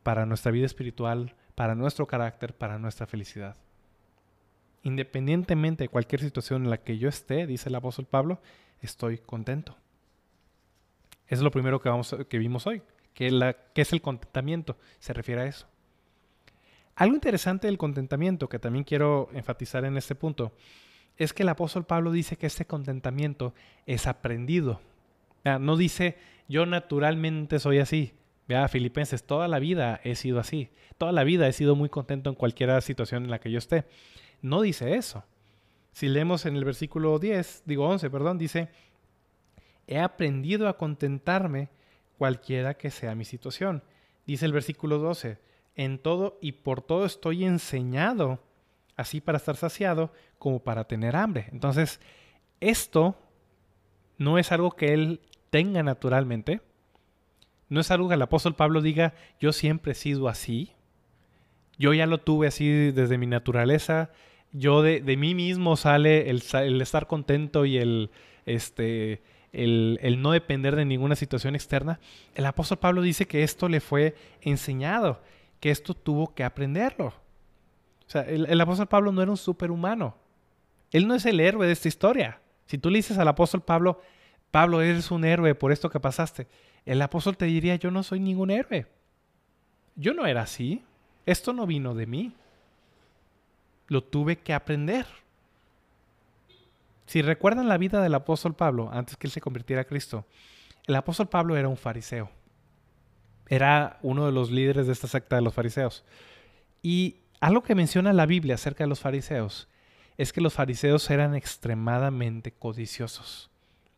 [0.04, 3.58] para nuestra vida espiritual, para nuestro carácter, para nuestra felicidad.
[4.84, 8.42] Independientemente de cualquier situación en la que yo esté, dice el apóstol Pablo,
[8.82, 9.76] estoy contento.
[11.28, 11.92] Es lo primero que,
[12.30, 12.82] que vimos hoy,
[13.14, 15.68] que, que es el contentamiento, se refiere a eso.
[16.96, 20.54] Algo interesante del contentamiento que también quiero enfatizar en este punto
[21.18, 23.54] es que el apóstol Pablo dice que este contentamiento
[23.86, 24.82] es aprendido.
[25.44, 26.18] No dice
[26.50, 28.14] yo naturalmente soy así.
[28.48, 30.70] Vea, Filipenses, toda la vida he sido así.
[30.98, 33.86] Toda la vida he sido muy contento en cualquier situación en la que yo esté.
[34.42, 35.24] No dice eso.
[35.92, 38.70] Si leemos en el versículo 10, digo 11, perdón, dice,
[39.86, 41.70] he aprendido a contentarme
[42.18, 43.84] cualquiera que sea mi situación.
[44.26, 45.38] Dice el versículo 12,
[45.76, 48.40] en todo y por todo estoy enseñado,
[48.96, 51.48] así para estar saciado como para tener hambre.
[51.52, 52.00] Entonces,
[52.60, 53.16] esto
[54.18, 56.62] no es algo que él tenga naturalmente.
[57.68, 60.72] No es algo que el apóstol Pablo diga, yo siempre he sido así.
[61.78, 64.12] Yo ya lo tuve así desde mi naturaleza.
[64.52, 68.10] Yo de, mí mismo sale el, el, estar contento y el,
[68.46, 69.22] este,
[69.54, 72.00] el, el no depender de ninguna situación externa.
[72.34, 75.22] El apóstol Pablo dice que esto le fue enseñado
[75.60, 77.08] que esto tuvo que aprenderlo.
[77.08, 80.16] O sea, el, apóstol Pablo no era un superhumano.
[80.92, 82.42] Él no es el héroe de esta historia.
[82.66, 84.02] Si tú le dices al apóstol Pablo,
[84.52, 86.48] Pablo, eres un héroe por esto que pasaste,
[86.86, 88.88] el apóstol te diría, yo no soy ningún héroe.
[89.96, 90.84] Yo no era así.
[91.26, 92.34] Esto no vino de mí.
[93.88, 95.06] Lo tuve que aprender.
[97.06, 100.26] Si recuerdan la vida del apóstol Pablo antes que él se convirtiera a Cristo,
[100.88, 102.30] el apóstol Pablo era un fariseo
[103.50, 106.06] era uno de los líderes de esta secta de los fariseos.
[106.82, 109.68] Y algo que menciona la Biblia acerca de los fariseos
[110.18, 113.50] es que los fariseos eran extremadamente codiciosos,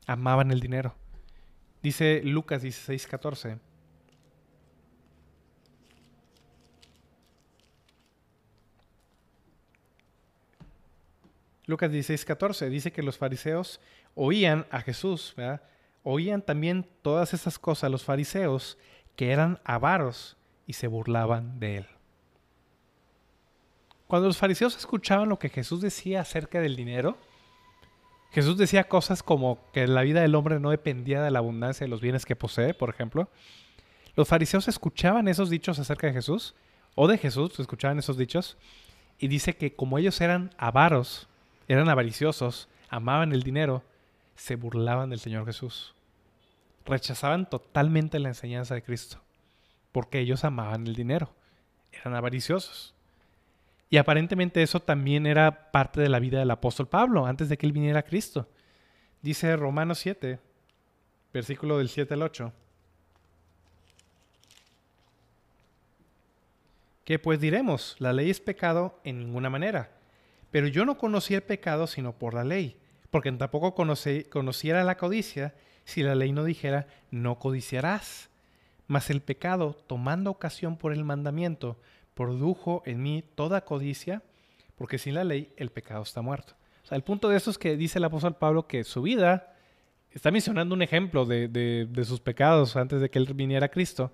[0.07, 0.95] amaban el dinero.
[1.81, 3.57] Dice Lucas 16, 14.
[11.65, 13.79] Lucas 16, 14 dice que los fariseos
[14.13, 15.33] oían a Jesús,
[16.03, 18.77] oían también todas esas cosas, los fariseos,
[19.15, 20.37] que eran avaros
[20.67, 21.87] y se burlaban de él.
[24.07, 27.17] Cuando los fariseos escuchaban lo que Jesús decía acerca del dinero,
[28.31, 31.89] Jesús decía cosas como que la vida del hombre no dependía de la abundancia de
[31.89, 33.29] los bienes que posee, por ejemplo.
[34.15, 36.55] Los fariseos escuchaban esos dichos acerca de Jesús,
[36.95, 38.57] o de Jesús, escuchaban esos dichos,
[39.17, 41.27] y dice que como ellos eran avaros,
[41.67, 43.83] eran avariciosos, amaban el dinero,
[44.35, 45.93] se burlaban del Señor Jesús
[46.85, 49.21] rechazaban totalmente la enseñanza de Cristo,
[49.91, 51.33] porque ellos amaban el dinero,
[51.91, 52.93] eran avariciosos.
[53.91, 57.65] Y aparentemente eso también era parte de la vida del apóstol Pablo antes de que
[57.65, 58.47] él viniera a Cristo.
[59.21, 60.39] Dice Romanos 7,
[61.33, 62.53] versículo del 7 al 8.
[67.03, 67.97] ¿Qué pues diremos?
[67.99, 69.91] La ley es pecado en ninguna manera.
[70.51, 72.77] Pero yo no conocí el pecado sino por la ley,
[73.09, 78.29] porque tampoco conocí, conociera la codicia si la ley no dijera, no codiciarás.
[78.87, 81.77] Mas el pecado, tomando ocasión por el mandamiento,
[82.13, 84.21] produjo en mí toda codicia,
[84.75, 86.53] porque sin la ley el pecado está muerto.
[86.83, 89.53] O sea, el punto de eso es que dice el apóstol Pablo que su vida
[90.11, 94.11] está mencionando un ejemplo de, de sus pecados antes de que él viniera a Cristo.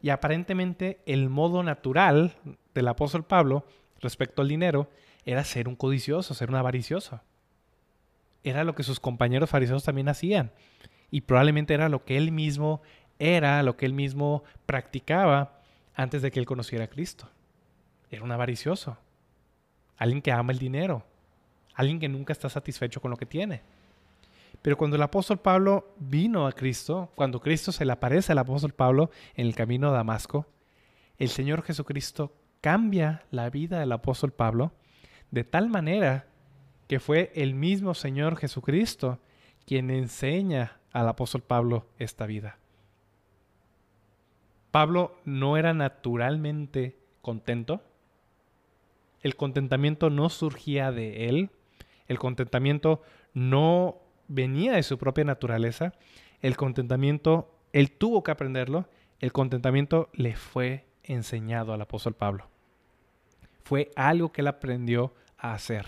[0.00, 2.34] Y aparentemente el modo natural
[2.74, 3.64] del apóstol Pablo
[4.00, 4.88] respecto al dinero
[5.24, 7.20] era ser un codicioso, ser un avaricioso.
[8.44, 10.50] Era lo que sus compañeros fariseos también hacían
[11.12, 12.82] y probablemente era lo que él mismo
[13.18, 15.61] era, lo que él mismo practicaba
[15.94, 17.28] antes de que él conociera a Cristo.
[18.10, 18.96] Era un avaricioso,
[19.96, 21.04] alguien que ama el dinero,
[21.74, 23.62] alguien que nunca está satisfecho con lo que tiene.
[24.60, 28.72] Pero cuando el apóstol Pablo vino a Cristo, cuando Cristo se le aparece al apóstol
[28.72, 30.46] Pablo en el camino a Damasco,
[31.18, 34.72] el Señor Jesucristo cambia la vida del apóstol Pablo
[35.30, 36.26] de tal manera
[36.86, 39.18] que fue el mismo Señor Jesucristo
[39.66, 42.58] quien enseña al apóstol Pablo esta vida.
[44.72, 47.82] Pablo no era naturalmente contento.
[49.20, 51.50] El contentamiento no surgía de él.
[52.08, 53.02] El contentamiento
[53.34, 55.92] no venía de su propia naturaleza.
[56.40, 58.88] El contentamiento, él tuvo que aprenderlo.
[59.20, 62.48] El contentamiento le fue enseñado al apóstol Pablo.
[63.64, 65.86] Fue algo que él aprendió a hacer.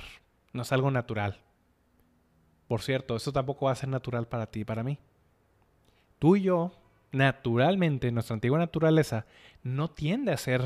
[0.52, 1.40] No es algo natural.
[2.68, 4.98] Por cierto, esto tampoco va a ser natural para ti y para mí.
[6.18, 6.72] tú y yo,
[7.14, 9.24] naturalmente, nuestra antigua naturaleza,
[9.62, 10.62] no tiende a ser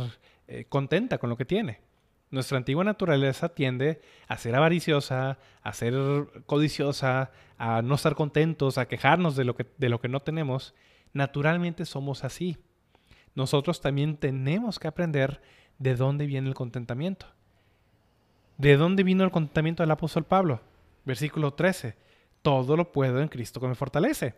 [0.49, 1.81] eh, contenta con lo que tiene.
[2.31, 5.95] Nuestra antigua naturaleza tiende a ser avariciosa, a ser
[6.47, 10.75] codiciosa, a no estar contentos, a quejarnos de lo que, de lo que no tenemos.
[11.13, 12.59] Naturalmente somos así.
[13.35, 15.41] Nosotros también tenemos que aprender
[15.79, 17.27] de dónde viene el contentamiento.
[18.59, 20.61] ¿De dónde vino el contentamiento del apóstol Pablo?
[21.05, 21.95] Versículo 13.
[22.43, 24.35] Todo lo puedo en Cristo que me fortalece.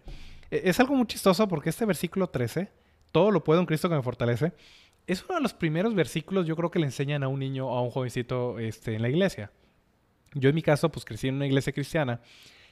[0.51, 2.71] E, es algo muy chistoso porque este versículo 13,
[3.13, 4.53] todo lo puedo en Cristo que me fortalece,
[5.07, 7.83] es uno de los primeros versículos yo creo que le enseñan a un niño a
[7.83, 9.51] un jovencito este, en la iglesia.
[10.35, 12.21] Yo en mi caso pues crecí en una iglesia cristiana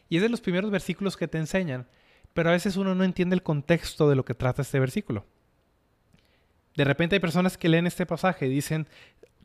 [0.09, 1.87] y es de los primeros versículos que te enseñan,
[2.35, 5.25] pero a veces uno no entiende el contexto de lo que trata este versículo.
[6.77, 8.87] De repente hay personas que leen este pasaje y dicen,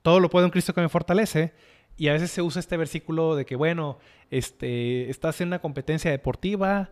[0.03, 1.53] todo lo puedo en Cristo que me fortalece,
[1.97, 3.99] y a veces se usa este versículo de que, bueno,
[4.31, 6.91] este, estás en una competencia deportiva,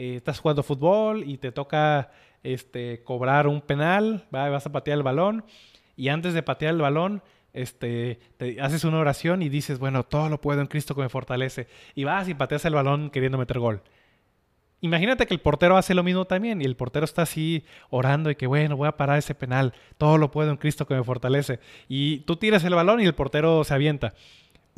[0.00, 2.10] eh, estás jugando fútbol y te toca
[2.42, 5.44] este, cobrar un penal, vas a patear el balón
[5.94, 10.30] y antes de patear el balón, este, te haces una oración y dices, bueno, todo
[10.30, 11.66] lo puedo en Cristo que me fortalece.
[11.94, 13.82] Y vas y pateas el balón queriendo meter gol.
[14.80, 18.36] Imagínate que el portero hace lo mismo también y el portero está así orando y
[18.36, 21.60] que bueno, voy a parar ese penal, todo lo puedo en Cristo que me fortalece.
[21.88, 24.14] Y tú tiras el balón y el portero se avienta.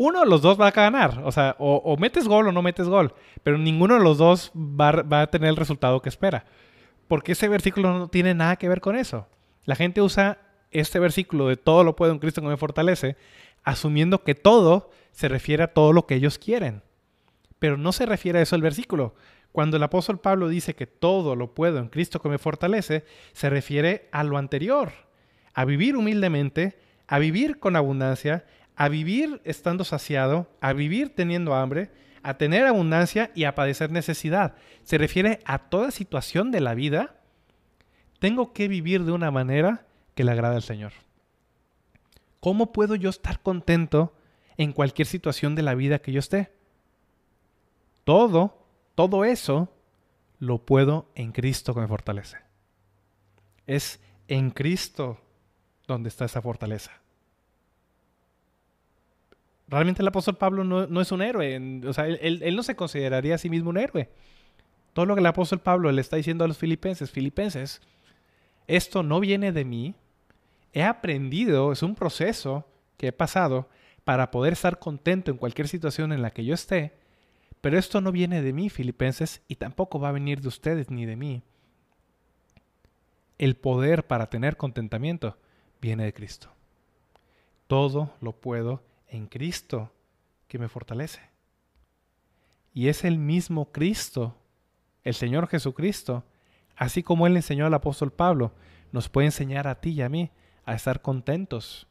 [0.05, 2.89] Uno de los dos va a ganar, o sea, o, metes gol o no metes
[2.89, 6.45] gol, pero ninguno de los dos va, va a tener el resultado que espera.
[7.07, 9.29] Porque ese versículo no tiene nada que ver con eso.
[9.65, 10.39] La gente usa
[10.73, 13.17] este versículo de todo lo puedo en Cristo que me fortalece,
[13.63, 16.83] asumiendo que todo se refiere a todo lo que ellos quieren.
[17.61, 19.15] Pero no se refiere a eso el versículo.
[19.53, 23.51] Cuando el apóstol Pablo dice que todo lo puedo en Cristo que me fortalece, se
[23.51, 24.91] refiere a lo anterior,
[25.55, 28.45] a vivir humildemente, a vivir con abundancia,
[28.83, 31.93] a vivir estando saciado, a vivir teniendo hambre,
[32.25, 34.57] a tener abundancia y a padecer necesidad.
[34.83, 37.21] Se refiere a toda situación de la vida.
[38.19, 40.93] Tengo que vivir de una manera que le agrada al Señor.
[42.41, 44.17] ¿Cómo puedo yo estar contento
[44.57, 46.53] en cualquier situación de la vida que yo esté?
[48.03, 48.67] Todo
[48.97, 49.73] todo eso
[50.41, 52.39] lo puedo en Cristo que me fortalece.
[53.69, 55.21] Es en Cristo
[55.87, 57.02] donde está esa fortaleza.
[59.73, 63.37] Realmente el apóstol Pablo no, es un héroe, o sea, él, él, no se consideraría
[63.37, 64.11] a sí mismo un héroe.
[64.93, 67.81] Todo lo que el apóstol Pablo le está diciendo a los filipenses, filipenses,
[68.67, 69.95] esto no viene de mí,
[70.75, 72.67] he aprendido, es un proceso
[72.99, 73.71] que he pasado
[74.05, 76.93] para poder estar contento en cualquier situación en la que yo esté,
[77.63, 81.07] pero esto no viene de mí, filipenses, y tampoco va a venir de ustedes ni
[81.07, 81.43] de mí.
[83.39, 85.39] El poder para tener contentamiento
[85.81, 86.51] viene de Cristo.
[87.69, 89.93] Todo lo puedo en Cristo
[90.49, 91.21] que me fortalece.
[92.75, 94.37] Y es el mismo Cristo,
[95.05, 96.25] el Señor Jesucristo,
[96.77, 98.53] así como Él enseñó al apóstol Pablo,
[98.91, 100.31] nos puede enseñar a ti y a mí
[100.65, 101.87] a estar contentos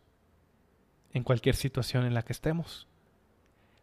[1.14, 2.88] en cualquier situación en la que estemos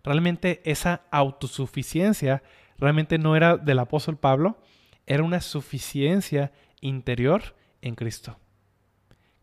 [0.09, 2.43] realmente esa autosuficiencia
[2.79, 4.59] realmente no era del apóstol Pablo,
[5.07, 8.39] era una suficiencia interior en Cristo.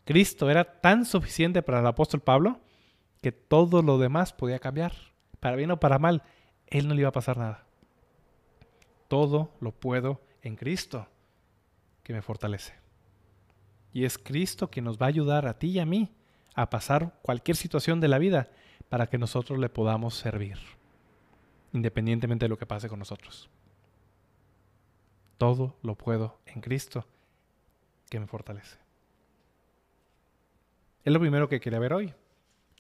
[0.05, 2.61] Cristo era tan suficiente para el apóstol Pablo
[3.25, 4.93] que todo lo demás podía cambiar.
[5.39, 6.21] Para bien o para mal,
[6.67, 7.65] él no le iba a pasar nada.
[9.07, 11.07] Todo lo puedo en Cristo
[12.03, 12.75] que me fortalece.
[13.93, 16.13] Y es Cristo quien nos va a ayudar a ti y a mí
[16.53, 18.51] a pasar cualquier situación de la vida
[18.89, 20.59] para que nosotros le podamos servir,
[21.73, 23.49] independientemente de lo que pase con nosotros.
[25.39, 27.07] Todo lo puedo en Cristo
[28.07, 28.77] que me fortalece.
[31.03, 32.13] Es lo primero que quería ver hoy,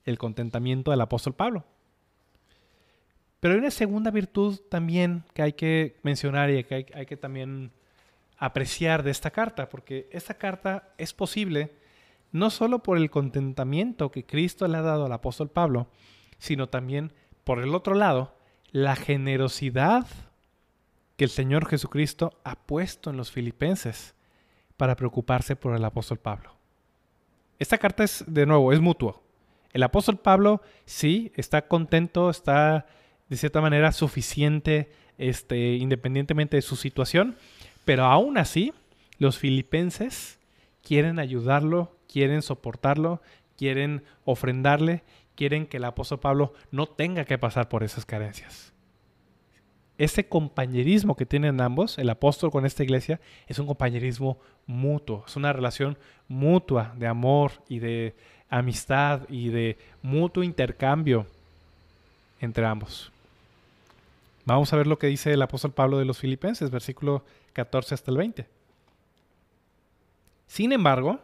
[0.05, 1.65] el contentamiento del apóstol Pablo.
[3.39, 7.71] Pero hay una segunda virtud también que hay que mencionar y que hay, que también
[8.37, 11.71] apreciar de esta carta, porque esta carta es posible
[12.31, 15.87] no solo por el contentamiento que Cristo le ha dado al apóstol Pablo,
[16.37, 17.13] sino también
[17.43, 18.35] por el otro lado,
[18.71, 20.07] la generosidad
[21.15, 24.15] que el Señor Jesucristo ha puesto en los filipenses
[24.75, 26.55] para preocuparse por el apóstol Pablo.
[27.57, 29.24] Esta carta es, de nuevo, es mutuo.
[29.75, 32.87] El apóstol Pablo sí está contento, está
[33.27, 37.35] de cierta manera suficiente, este, independientemente de su situación,
[37.83, 38.73] pero aún así
[39.19, 40.39] los filipenses
[40.81, 43.21] quieren ayudarlo quieren soportarlo,
[43.57, 45.03] quieren ofrendarle,
[45.35, 48.73] quieren que el apóstol Pablo no tenga que pasar por esas carencias.
[49.97, 55.35] Ese compañerismo que tienen ambos, el apóstol con esta iglesia, es un compañerismo mutuo, es
[55.35, 55.97] una relación
[56.29, 58.15] mutua de amor y de
[58.57, 61.27] amistad y de mutuo intercambio
[62.39, 63.11] entre ambos.
[64.45, 68.11] Vamos a ver lo que dice el apóstol Pablo de los Filipenses, versículo 14 hasta
[68.11, 68.47] el 20.
[70.47, 71.19] Sin embargo,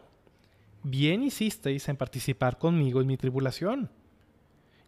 [0.82, 3.88] bien hicisteis en participar conmigo en mi tribulación.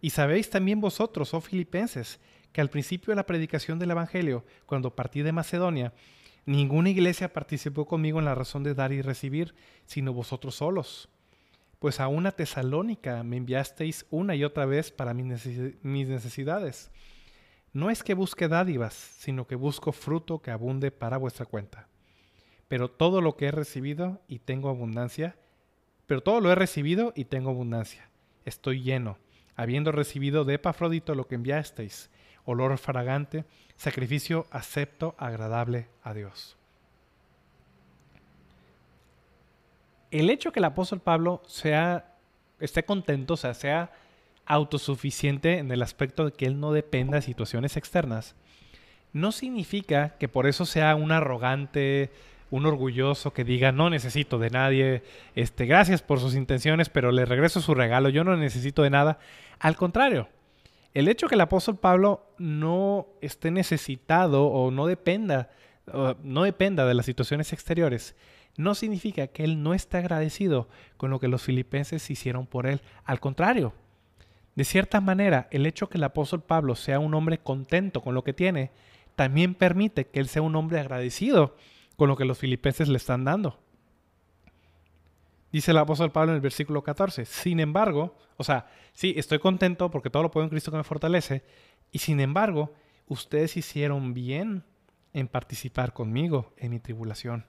[0.02, 2.18] Y sabéis también vosotros, oh filipenses,
[2.52, 5.94] que al principio de la predicación del Evangelio, cuando partí de Macedonia,
[6.44, 9.54] ninguna iglesia participó conmigo en la razón de dar y recibir,
[9.86, 11.08] sino vosotros solos.
[11.84, 15.26] Pues a una tesalónica me enviasteis una y otra vez para mis
[15.82, 16.90] necesidades.
[17.74, 21.88] No es que busque dádivas, sino que busco fruto que abunde para vuestra cuenta.
[22.68, 25.36] Pero todo lo que he recibido y tengo abundancia,
[26.06, 28.08] pero todo lo he recibido y tengo abundancia.
[28.46, 29.18] Estoy lleno,
[29.54, 32.08] habiendo recibido de Epafrodito lo que enviasteis,
[32.46, 33.44] olor fragante,
[33.76, 36.56] sacrificio acepto, agradable a Dios.
[40.14, 42.14] El hecho que el apóstol Pablo sea,
[42.60, 43.90] esté contento, o sea, sea
[44.46, 48.36] autosuficiente en el aspecto de que él no dependa de situaciones externas,
[49.12, 52.12] no significa que por eso sea un arrogante,
[52.52, 55.02] un orgulloso que diga no necesito de nadie,
[55.34, 59.18] este, gracias por sus intenciones, pero le regreso su regalo, yo no necesito de nada.
[59.58, 60.28] Al contrario,
[60.92, 65.50] el hecho que el apóstol Pablo no esté necesitado o no dependa,
[66.22, 68.14] no dependa de las situaciones exteriores,
[68.56, 72.80] no significa que él no esté agradecido con lo que los filipenses hicieron por él.
[73.04, 73.72] Al contrario,
[74.54, 78.22] de cierta manera, el hecho que el apóstol Pablo sea un hombre contento con lo
[78.22, 78.70] que tiene,
[79.16, 81.56] también permite que él sea un hombre agradecido
[81.96, 83.58] con lo que los filipenses le están dando.
[85.52, 89.90] Dice el apóstol Pablo en el versículo 14, sin embargo, o sea, sí, estoy contento
[89.90, 91.44] porque todo lo puedo en Cristo que me fortalece,
[91.92, 92.72] y sin embargo,
[93.06, 94.64] ustedes hicieron bien
[95.12, 97.46] en participar conmigo en mi tribulación.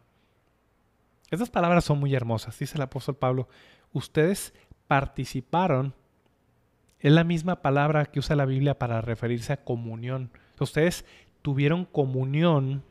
[1.31, 3.47] Estas palabras son muy hermosas, dice el apóstol Pablo,
[3.93, 4.53] ustedes
[4.87, 5.95] participaron,
[6.99, 10.31] es la misma palabra que usa la Biblia para referirse a comunión.
[10.59, 11.05] Ustedes
[11.41, 12.83] tuvieron comunión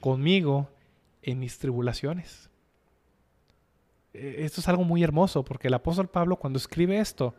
[0.00, 0.68] conmigo
[1.22, 2.50] en mis tribulaciones.
[4.12, 7.34] E, esto es algo muy hermoso porque el apóstol Pablo cuando escribe esto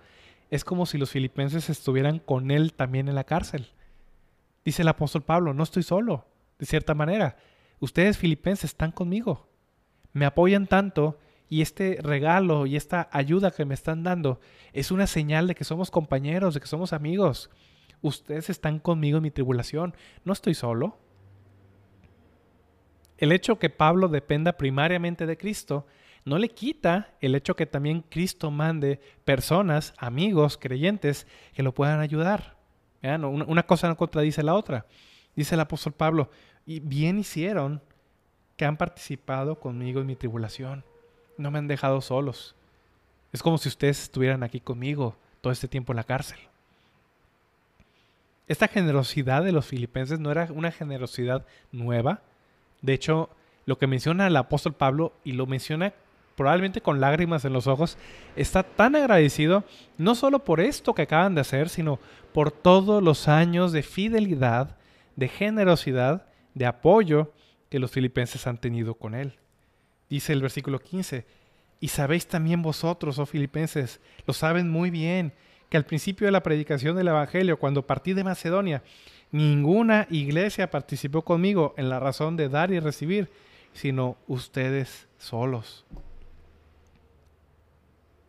[0.49, 3.67] es como si los filipenses estuvieran con él también en la cárcel.
[4.63, 6.25] Dice el apóstol Pablo, no estoy solo,
[6.59, 7.37] de cierta manera.
[7.79, 9.50] Ustedes filipenses están conmigo.
[10.13, 14.39] Me apoyan tanto y este regalo y esta ayuda que me están dando
[14.73, 17.49] es una señal de que somos compañeros, de que somos amigos.
[18.01, 19.93] Ustedes están conmigo en mi tribulación.
[20.23, 20.97] No estoy solo.
[23.17, 25.85] El hecho que Pablo dependa primariamente de Cristo
[26.23, 31.99] no le quita el hecho que también Cristo mande personas, amigos, creyentes, que lo puedan
[31.99, 32.57] ayudar.
[33.03, 34.85] Una cosa no contradice la otra.
[35.35, 36.29] Dice el apóstol Pablo,
[36.65, 37.81] y bien hicieron
[38.61, 40.83] que han participado conmigo en mi tribulación.
[41.35, 42.53] No me han dejado solos.
[43.33, 46.37] Es como si ustedes estuvieran aquí conmigo todo este tiempo en la cárcel.
[48.47, 52.21] Esta generosidad de los filipenses no era una generosidad nueva.
[52.83, 53.31] De hecho,
[53.65, 55.91] lo que menciona el apóstol Pablo y lo menciona
[56.35, 57.97] probablemente con lágrimas en los ojos,
[58.35, 59.63] está tan agradecido
[59.97, 61.97] no solo por esto que acaban de hacer, sino
[62.31, 64.77] por todos los años de fidelidad,
[65.15, 67.33] de generosidad, de apoyo
[67.71, 69.39] que los filipenses han tenido con él.
[70.09, 71.25] Dice el versículo 15,
[71.79, 75.31] y sabéis también vosotros, oh filipenses, lo saben muy bien,
[75.69, 78.83] que al principio de la predicación del Evangelio, cuando partí de Macedonia,
[79.31, 83.31] ninguna iglesia participó conmigo en la razón de dar y recibir,
[83.71, 85.85] sino ustedes solos.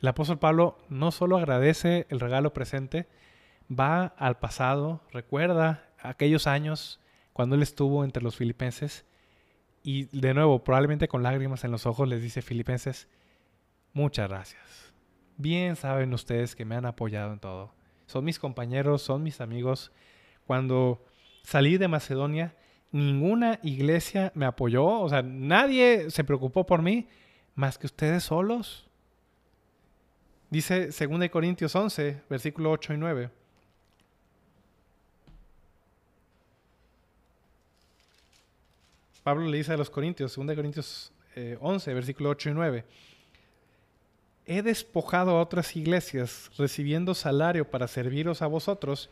[0.00, 3.08] El apóstol Pablo no solo agradece el regalo presente,
[3.68, 7.00] va al pasado, recuerda aquellos años
[7.32, 9.04] cuando él estuvo entre los filipenses
[9.82, 13.08] y de nuevo, probablemente con lágrimas en los ojos, les dice filipenses,
[13.92, 14.92] muchas gracias.
[15.36, 17.72] Bien saben ustedes que me han apoyado en todo.
[18.06, 19.92] Son mis compañeros, son mis amigos.
[20.46, 21.04] Cuando
[21.42, 22.54] salí de Macedonia,
[22.92, 27.08] ninguna iglesia me apoyó, o sea, nadie se preocupó por mí
[27.54, 28.88] más que ustedes solos.
[30.50, 33.30] Dice 2 Corintios 11, versículo 8 y 9.
[39.22, 41.12] Pablo le dice a los Corintios, 2 Corintios
[41.60, 42.84] 11, eh, versículo 8 y 9.
[44.44, 49.10] He despojado a otras iglesias, recibiendo salario para serviros a vosotros,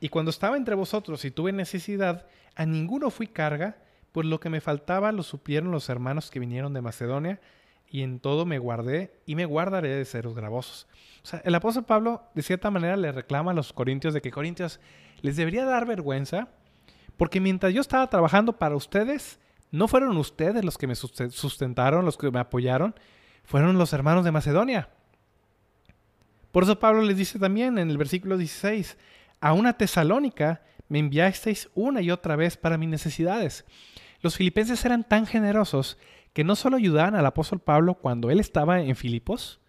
[0.00, 2.26] y cuando estaba entre vosotros y tuve necesidad,
[2.56, 3.76] a ninguno fui carga,
[4.12, 7.40] pues lo que me faltaba lo supieron los hermanos que vinieron de Macedonia,
[7.88, 10.88] y en todo me guardé y me guardaré de seros gravosos.
[11.22, 14.32] O sea, el apóstol Pablo de cierta manera le reclama a los corintios de que
[14.32, 14.80] Corintios
[15.22, 16.48] les debería dar vergüenza
[17.16, 19.40] porque mientras yo estaba trabajando para ustedes,
[19.70, 22.94] no fueron ustedes los que me sustentaron, los que me apoyaron,
[23.44, 24.88] fueron los hermanos de Macedonia.
[26.52, 28.96] Por eso Pablo les dice también en el versículo 16,
[29.40, 33.64] a una tesalónica me enviasteis una y otra vez para mis necesidades.
[34.20, 35.98] Los filipenses eran tan generosos
[36.32, 39.60] que no solo ayudaban al apóstol Pablo cuando él estaba en Filipos,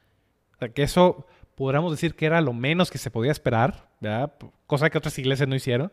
[0.73, 3.89] que eso podríamos decir que era lo menos que se podía esperar,
[4.67, 5.91] cosa que otras iglesias no hicieron,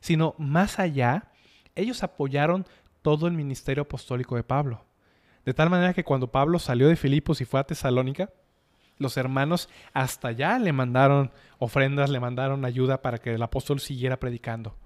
[0.00, 1.30] sino más allá,
[1.74, 2.66] ellos apoyaron
[3.02, 4.84] todo el ministerio apostólico de Pablo.
[5.44, 8.30] De tal manera que cuando Pablo salió de Filipos y fue a Tesalónica,
[8.98, 14.18] los hermanos hasta allá le mandaron ofrendas, le mandaron ayuda para que el apóstol siguiera
[14.18, 14.76] predicando.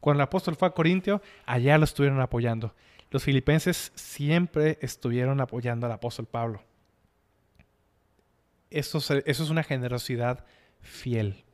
[0.00, 2.74] Cuando el apóstol fue a Corintio, allá lo estuvieron apoyando.
[3.10, 6.62] Los filipenses siempre estuvieron apoyando al apóstol Pablo.
[8.68, 10.44] Eso, eso es una generosidad
[10.80, 11.44] fiel.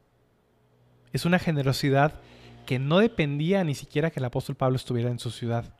[1.13, 2.15] Es una generosidad
[2.69, 5.73] que no dependía ni siquiera que el apóstol Pablo estuviera en su ciudad.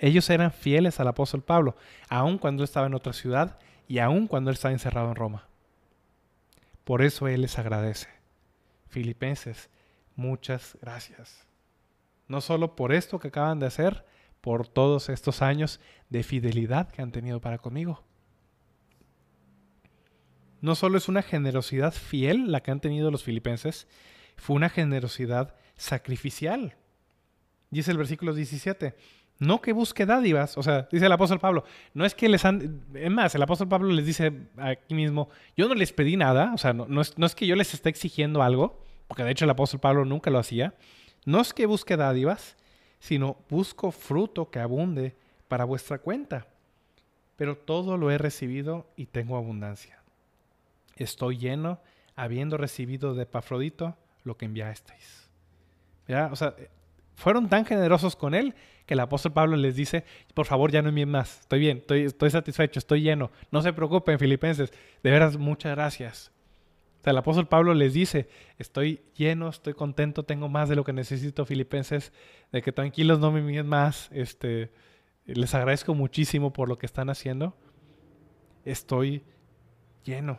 [0.00, 1.76] Ellos eran fieles al apóstol Pablo,
[2.08, 5.46] aun cuando él estaba en otra ciudad y aun cuando él estaba encerrado en Roma.
[6.82, 8.08] Por eso él les agradece.
[8.88, 9.70] Filipenses,
[10.16, 11.46] muchas gracias.
[12.26, 14.04] No solo por esto que acaban de hacer,
[14.40, 18.02] por todos estos años de fidelidad que han tenido para conmigo.
[20.60, 23.86] No solo es una generosidad fiel la que han tenido los filipenses,
[24.36, 26.74] fue una generosidad sacrificial.
[27.70, 28.94] Dice el versículo 17,
[29.38, 31.64] no que busque dádivas, o sea, dice el apóstol Pablo,
[31.94, 35.68] no es que les han, es más, el apóstol Pablo les dice aquí mismo, yo
[35.68, 37.88] no les pedí nada, o sea, no, no, es, no es que yo les esté
[37.88, 40.74] exigiendo algo, porque de hecho el apóstol Pablo nunca lo hacía,
[41.24, 42.56] no es que busque dádivas,
[42.98, 45.16] sino busco fruto que abunde
[45.48, 46.46] para vuestra cuenta.
[47.36, 50.02] Pero todo lo he recibido y tengo abundancia.
[50.96, 51.80] Estoy lleno,
[52.14, 55.19] habiendo recibido de Epafrodito lo que enviasteis.
[56.30, 56.54] O sea,
[57.14, 58.54] fueron tan generosos con él
[58.86, 60.04] que el apóstol Pablo les dice,
[60.34, 63.72] por favor ya no envíen más, estoy bien, estoy, estoy satisfecho, estoy lleno, no se
[63.72, 66.32] preocupen filipenses, de veras muchas gracias.
[67.00, 70.84] O sea, el apóstol Pablo les dice, estoy lleno, estoy contento, tengo más de lo
[70.84, 72.12] que necesito, filipenses,
[72.52, 74.70] de que tranquilos no me envíen más, este,
[75.24, 77.56] les agradezco muchísimo por lo que están haciendo.
[78.64, 79.22] Estoy
[80.04, 80.38] lleno.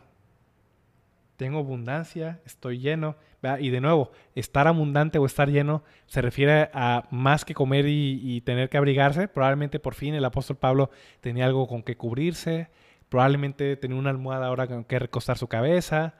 [1.42, 3.16] Tengo abundancia, estoy lleno.
[3.60, 8.42] Y de nuevo, estar abundante o estar lleno se refiere a más que comer y,
[8.42, 9.28] tener que abrigarse.
[9.28, 12.70] Probablemente por fin el apóstol Pablo tenía algo con que cubrirse.
[13.10, 16.14] Probablemente tenía una almohada ahora con que recostar su cabeza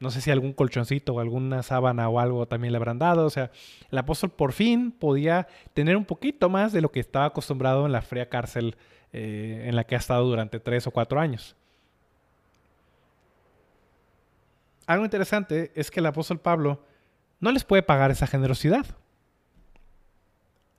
[0.00, 3.24] no sé si algún colchoncito o alguna sábana o algo también le habrán dado.
[3.24, 3.50] O sea,
[3.90, 7.92] el apóstol por fin podía tener un poquito más de lo que estaba acostumbrado en
[7.92, 8.76] la fría cárcel
[9.14, 11.56] eh, en la que ha estado durante tres o cuatro años.
[14.88, 16.82] Algo interesante es que el apóstol Pablo
[17.40, 18.86] no les puede pagar esa generosidad.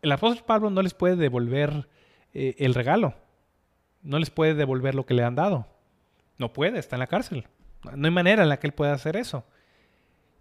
[0.02, 1.88] El apóstol Pablo no les puede devolver
[2.34, 3.14] eh, el regalo.
[4.02, 5.68] No les puede devolver lo que le han dado.
[6.40, 7.48] No puede, está en la cárcel.
[7.96, 9.46] No hay manera en la que él pueda hacer eso.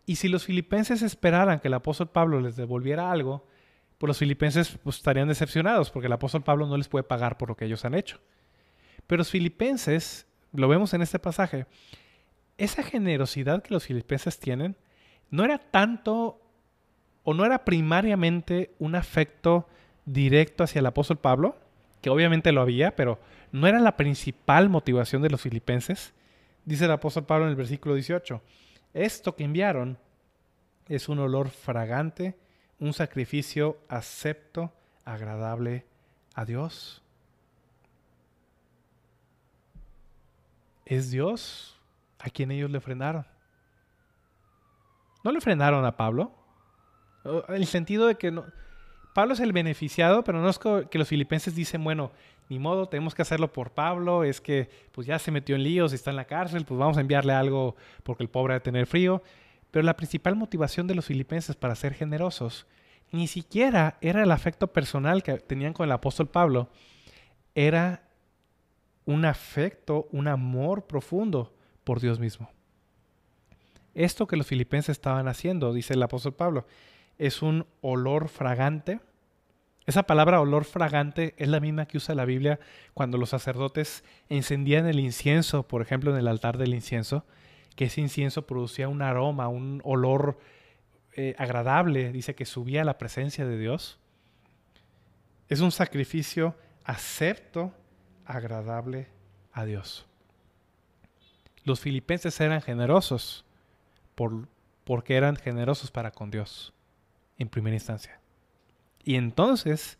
[0.06, 3.46] Y si los filipenses esperaran que el apóstol Pablo les devolviera algo,
[3.98, 7.50] pues los filipenses pues, estarían decepcionados porque el apóstol Pablo no les puede pagar por
[7.50, 8.18] lo que ellos han hecho.
[9.06, 11.66] Pero los filipenses, lo vemos en este pasaje,
[12.58, 14.76] esa generosidad que los filipenses tienen
[15.30, 16.40] no era tanto
[17.24, 19.68] o no era primariamente un afecto
[20.04, 21.56] directo hacia el apóstol Pablo,
[22.00, 23.18] que obviamente lo había, pero
[23.52, 26.12] no era la principal motivación de los filipenses,
[26.68, 28.42] Dice el apóstol Pablo en el versículo 18,
[28.92, 29.96] esto que enviaron
[30.86, 32.36] es un olor fragante,
[32.78, 34.70] un sacrificio acepto,
[35.06, 35.86] agradable
[36.34, 37.02] a Dios.
[40.84, 41.77] Es Dios
[42.18, 43.26] a quien ellos le frenaron.
[45.24, 46.32] No le frenaron a Pablo.
[47.24, 48.44] En el sentido de que no,
[49.14, 52.12] Pablo es el beneficiado, pero no es que los filipenses dicen, bueno,
[52.48, 55.92] ni modo, tenemos que hacerlo por Pablo, es que pues ya se metió en líos,
[55.92, 58.86] está en la cárcel, pues vamos a enviarle algo porque el pobre va a tener
[58.86, 59.22] frío.
[59.70, 62.66] Pero la principal motivación de los filipenses para ser generosos
[63.10, 66.70] ni siquiera era el afecto personal que tenían con el apóstol Pablo,
[67.54, 68.02] era
[69.04, 71.54] un afecto, un amor profundo
[71.88, 72.50] por Dios mismo.
[73.94, 76.66] Esto que los filipenses estaban haciendo, dice el apóstol Pablo,
[77.16, 79.00] es un olor fragante
[79.88, 82.60] esa palabra olor fragante es la misma que usa la Biblia
[82.92, 87.24] cuando los sacerdotes encendían el incienso, por ejemplo, en el altar del incienso,
[87.74, 90.38] que ese incienso producía un aroma, un olor
[91.14, 93.98] eh, agradable, dice que subía a la presencia de Dios.
[95.48, 97.72] Es un sacrificio acepto,
[98.26, 99.08] agradable
[99.54, 100.06] a Dios.
[101.68, 103.44] Los filipenses eran generosos
[104.14, 104.48] por,
[104.84, 106.72] porque eran generosos para con Dios,
[107.36, 108.20] en primera instancia.
[109.04, 109.98] Y entonces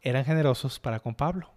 [0.00, 1.52] eran generosos para con Pablo.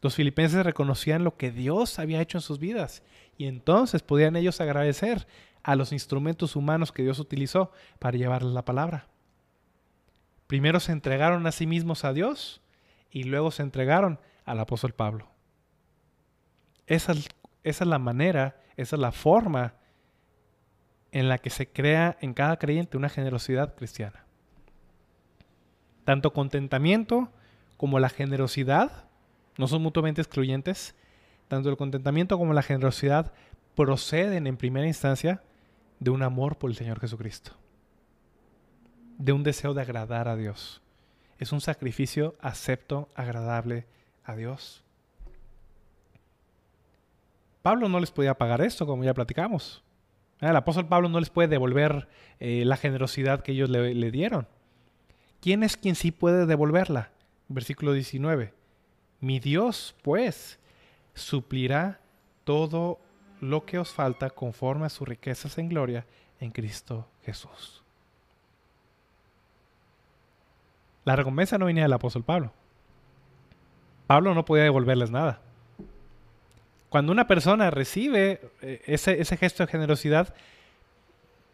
[0.00, 3.02] Los filipenses reconocían lo que Dios había hecho en sus vidas
[3.36, 5.26] y entonces podían ellos agradecer
[5.64, 9.08] a los instrumentos humanos que Dios utilizó para llevarles la palabra.
[10.46, 12.60] Primero se entregaron a sí mismos a Dios
[13.10, 15.26] y luego se entregaron al apóstol Pablo.
[16.86, 17.28] Esa es,
[17.64, 19.74] esa es la manera, esa es la forma
[21.10, 24.24] en la que se crea en cada creyente una generosidad cristiana.
[26.04, 27.30] Tanto contentamiento
[27.76, 29.04] como la generosidad
[29.56, 30.94] no son mutuamente excluyentes.
[31.48, 33.32] Tanto el contentamiento como la generosidad
[33.74, 35.42] proceden en primera instancia
[36.00, 37.52] de un amor por el Señor Jesucristo,
[39.18, 40.82] de un deseo de agradar a Dios.
[41.38, 43.86] Es un sacrificio acepto, agradable
[44.24, 44.83] a Dios.
[47.64, 49.82] Pablo no les podía pagar esto, como ya platicamos.
[50.38, 52.08] Ah, el apóstol Pablo no les puede devolver
[52.38, 54.46] eh, la generosidad que ellos le, le dieron.
[55.40, 57.08] ¿Quién es quien sí puede devolverla?
[57.48, 58.52] Versículo 19.
[59.20, 60.58] Mi Dios, pues,
[61.14, 62.00] suplirá
[62.44, 63.00] todo
[63.40, 66.04] lo que os falta conforme a sus riquezas en gloria
[66.40, 67.82] en Cristo Jesús.
[71.06, 72.52] La recompensa no venía del apóstol Pablo.
[74.06, 75.40] Pablo no podía devolverles nada.
[76.94, 80.32] Cuando una persona recibe eh, ese, gesto de generosidad,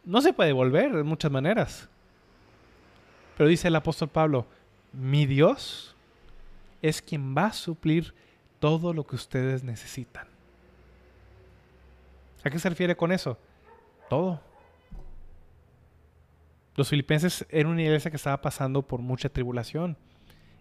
[0.05, 1.89] no se puede devolver de muchas maneras.
[3.39, 4.45] Pero dice el apóstol Pablo,
[4.93, 5.97] mi Dios
[6.83, 8.13] es quien va a suplir
[8.59, 10.29] todo lo que ustedes necesitan.
[12.45, 13.39] ¿A qué se refiere con eso?
[14.11, 14.43] Todo.
[16.77, 19.97] Los filipenses eran una iglesia que estaba pasando por mucha tribulación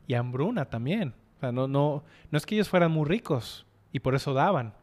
[0.08, 1.14] y hambruna también.
[1.42, 2.02] no, no,
[2.32, 4.74] no es que ellos fueran muy ricos y por eso daban.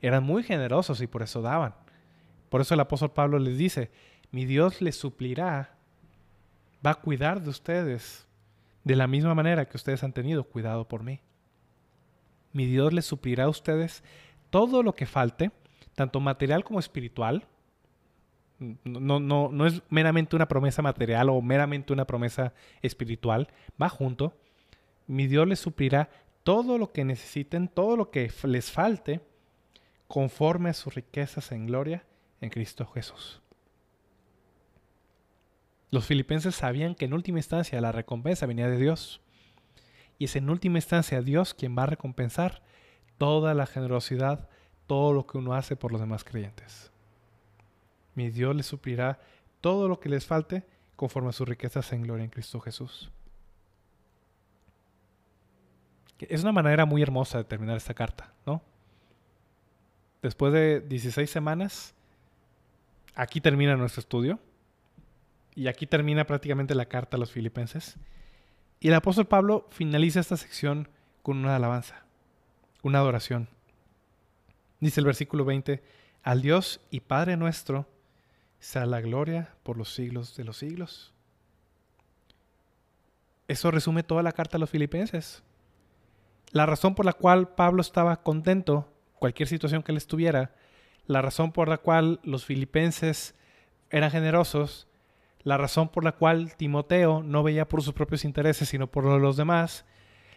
[0.00, 1.74] Eran muy generosos y por eso daban.
[2.48, 3.90] Por eso el apóstol Pablo les dice,
[4.30, 5.76] mi Dios les suplirá,
[6.84, 8.26] va a cuidar de ustedes
[8.84, 11.20] de la misma manera que ustedes han tenido cuidado por mí.
[12.52, 14.04] Mi Dios les suplirá a ustedes
[14.50, 15.50] todo lo que falte,
[15.94, 17.46] tanto material como espiritual.
[18.84, 22.52] No, no, no es meramente una promesa material o meramente una promesa
[22.82, 23.48] espiritual,
[23.80, 24.36] va junto.
[25.06, 26.08] Mi Dios les suplirá
[26.44, 29.20] todo lo que necesiten, todo lo que les falte,
[30.06, 32.04] conforme a sus riquezas en gloria
[32.40, 33.40] en Cristo Jesús.
[35.90, 39.20] Los filipenses sabían que en última instancia la recompensa venía de Dios.
[40.18, 42.62] Y es en última instancia Dios quien va a recompensar
[43.16, 44.48] toda la generosidad,
[44.86, 46.92] todo lo que uno hace por los demás creyentes.
[48.14, 49.20] Mi Dios les suplirá
[49.60, 50.64] todo lo que les falte
[50.96, 53.10] conforme a sus riquezas en gloria en Cristo Jesús.
[56.18, 58.62] Es una manera muy hermosa de terminar esta carta, ¿no?
[60.22, 61.94] Después de 16 semanas,
[63.14, 64.38] aquí termina nuestro estudio.
[65.54, 67.96] Y aquí termina prácticamente la carta a los filipenses.
[68.80, 70.88] Y el apóstol Pablo finaliza esta sección
[71.22, 72.04] con una alabanza,
[72.82, 73.48] una adoración.
[74.80, 75.82] Dice el versículo 20,
[76.22, 77.86] al Dios y Padre nuestro
[78.58, 81.12] sea la gloria por los siglos de los siglos.
[83.46, 85.42] Eso resume toda la carta a los filipenses.
[86.54, 88.88] La razón por la cual Pablo estaba contento,
[89.18, 90.54] cualquier situación que él estuviera,
[91.04, 93.34] la razón por la cual los filipenses
[93.90, 94.86] eran generosos,
[95.42, 99.36] la razón por la cual Timoteo no veía por sus propios intereses, sino por los
[99.36, 99.84] demás,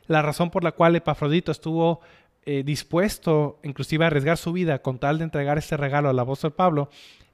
[0.07, 2.01] la razón por la cual Epafrodito estuvo
[2.47, 6.51] eh, dispuesto inclusive a arriesgar su vida con tal de entregar este regalo al apóstol
[6.51, 6.89] Pablo,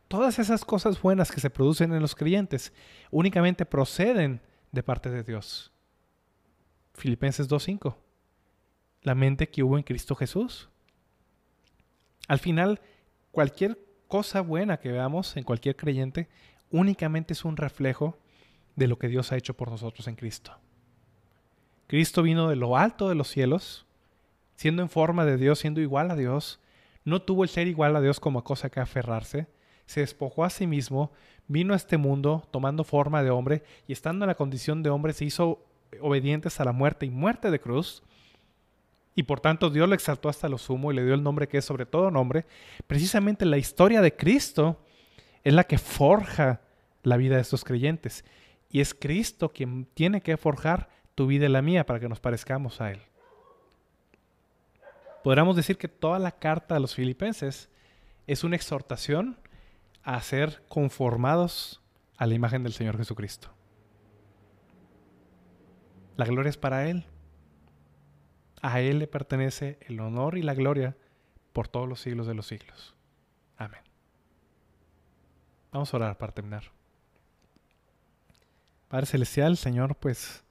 [0.09, 2.73] todas esas cosas buenas que se producen en los creyentes
[3.11, 4.41] únicamente proceden
[4.73, 5.71] de parte de Dios.
[6.95, 7.95] Filipenses 2.5.
[9.04, 10.70] La mente que hubo en Cristo Jesús.
[12.28, 12.82] Al final,
[13.32, 16.30] cualquier cosa buena que veamos en cualquier creyente
[16.72, 18.18] únicamente es un reflejo
[18.76, 20.58] de lo que Dios ha hecho por nosotros en Cristo.
[21.88, 23.86] Cristo vino de lo alto de los cielos,
[24.56, 26.60] siendo en forma de Dios, siendo igual a Dios,
[27.06, 29.47] no tuvo el ser igual a Dios como cosa que aferrarse,
[29.86, 31.12] se despojó a sí mismo,
[31.47, 35.14] vino a este mundo tomando forma de hombre y estando en la condición de hombre
[35.14, 35.66] se hizo
[36.01, 38.01] obediente hasta la muerte y muerte de cruz.
[39.16, 41.59] Y por tanto Dios lo exaltó hasta lo sumo y le dio el nombre que
[41.59, 42.45] es sobre todo nombre.
[42.88, 44.80] Precisamente la historia de Cristo
[45.43, 46.61] es la que forja
[47.03, 48.26] la vida de estos creyentes.
[48.70, 52.20] Y es Cristo quien tiene que forjar tu vida y la mía para que nos
[52.20, 53.01] parezcamos a Él.
[55.24, 57.70] Podríamos decir que toda la carta a los filipenses
[58.28, 59.38] es una exhortación
[60.03, 61.82] a ser conformados
[62.18, 63.49] a la imagen del Señor Jesucristo.
[66.18, 67.05] La gloria es para Él.
[68.64, 70.95] A Él le pertenece el honor y la gloria
[71.51, 72.95] por todos los siglos de los siglos.
[73.57, 73.82] Amén.
[75.74, 76.64] Vamos a orar para terminar.
[78.88, 80.45] Padre Celestial, Señor, pues,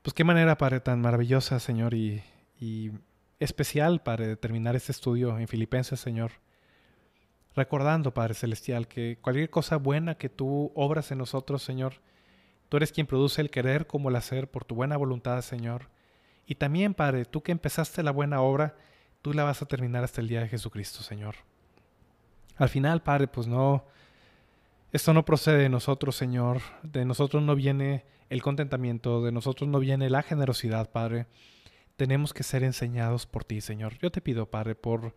[0.00, 2.22] pues qué manera, Padre, tan maravillosa, Señor, y,
[2.58, 2.92] y
[3.40, 6.32] especial, para terminar este estudio en Filipenses, Señor.
[7.54, 12.00] Recordando, Padre Celestial, que cualquier cosa buena que tú obras en nosotros, Señor,
[12.70, 15.90] tú eres quien produce el querer como el hacer por tu buena voluntad, Señor.
[16.46, 18.76] Y también, Padre, tú que empezaste la buena obra,
[19.20, 21.34] tú la vas a terminar hasta el día de Jesucristo, Señor.
[22.56, 23.84] Al final, Padre, pues no,
[24.92, 26.62] esto no procede de nosotros, Señor.
[26.82, 31.26] De nosotros no viene el contentamiento, de nosotros no viene la generosidad, Padre.
[31.96, 33.98] Tenemos que ser enseñados por ti, Señor.
[33.98, 35.14] Yo te pido, Padre, por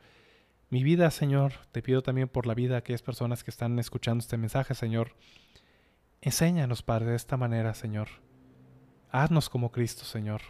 [0.70, 1.54] mi vida, Señor.
[1.72, 5.16] Te pido también por la vida de aquellas personas que están escuchando este mensaje, Señor.
[6.22, 8.08] Enséñanos, Padre, de esta manera, Señor.
[9.12, 10.42] Haznos como Cristo, Señor.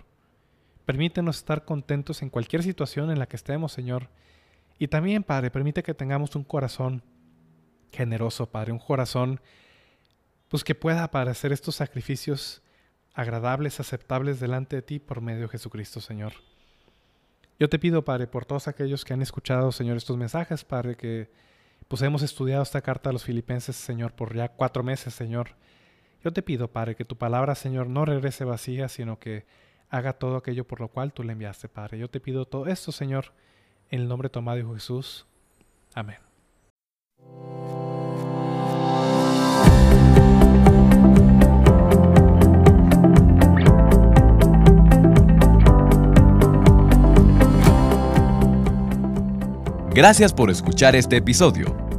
[0.90, 4.10] Permítenos estar contentos en cualquier situación en la que estemos, Señor.
[4.80, 7.04] Y también, Padre, permite que tengamos un corazón
[7.92, 9.40] generoso, Padre, un corazón
[10.48, 12.64] pues que pueda para hacer estos sacrificios
[13.14, 16.34] agradables, aceptables delante de ti por medio de Jesucristo, Señor.
[17.60, 21.30] Yo te pido, Padre, por todos aquellos que han escuchado, Señor, estos mensajes, Padre, que
[21.88, 25.50] pues hemos estudiado esta carta a los filipenses, Señor, por ya cuatro meses, Señor.
[26.24, 29.46] Yo te pido, Padre, que tu palabra, Señor, no regrese vacía, sino que
[29.90, 31.98] haga todo aquello por lo cual tú le enviaste, Padre.
[31.98, 33.34] Yo te pido todo esto, Señor,
[33.90, 35.26] en el nombre tomado de Jesús.
[35.94, 36.18] Amén.
[49.92, 51.79] Gracias por escuchar este episodio.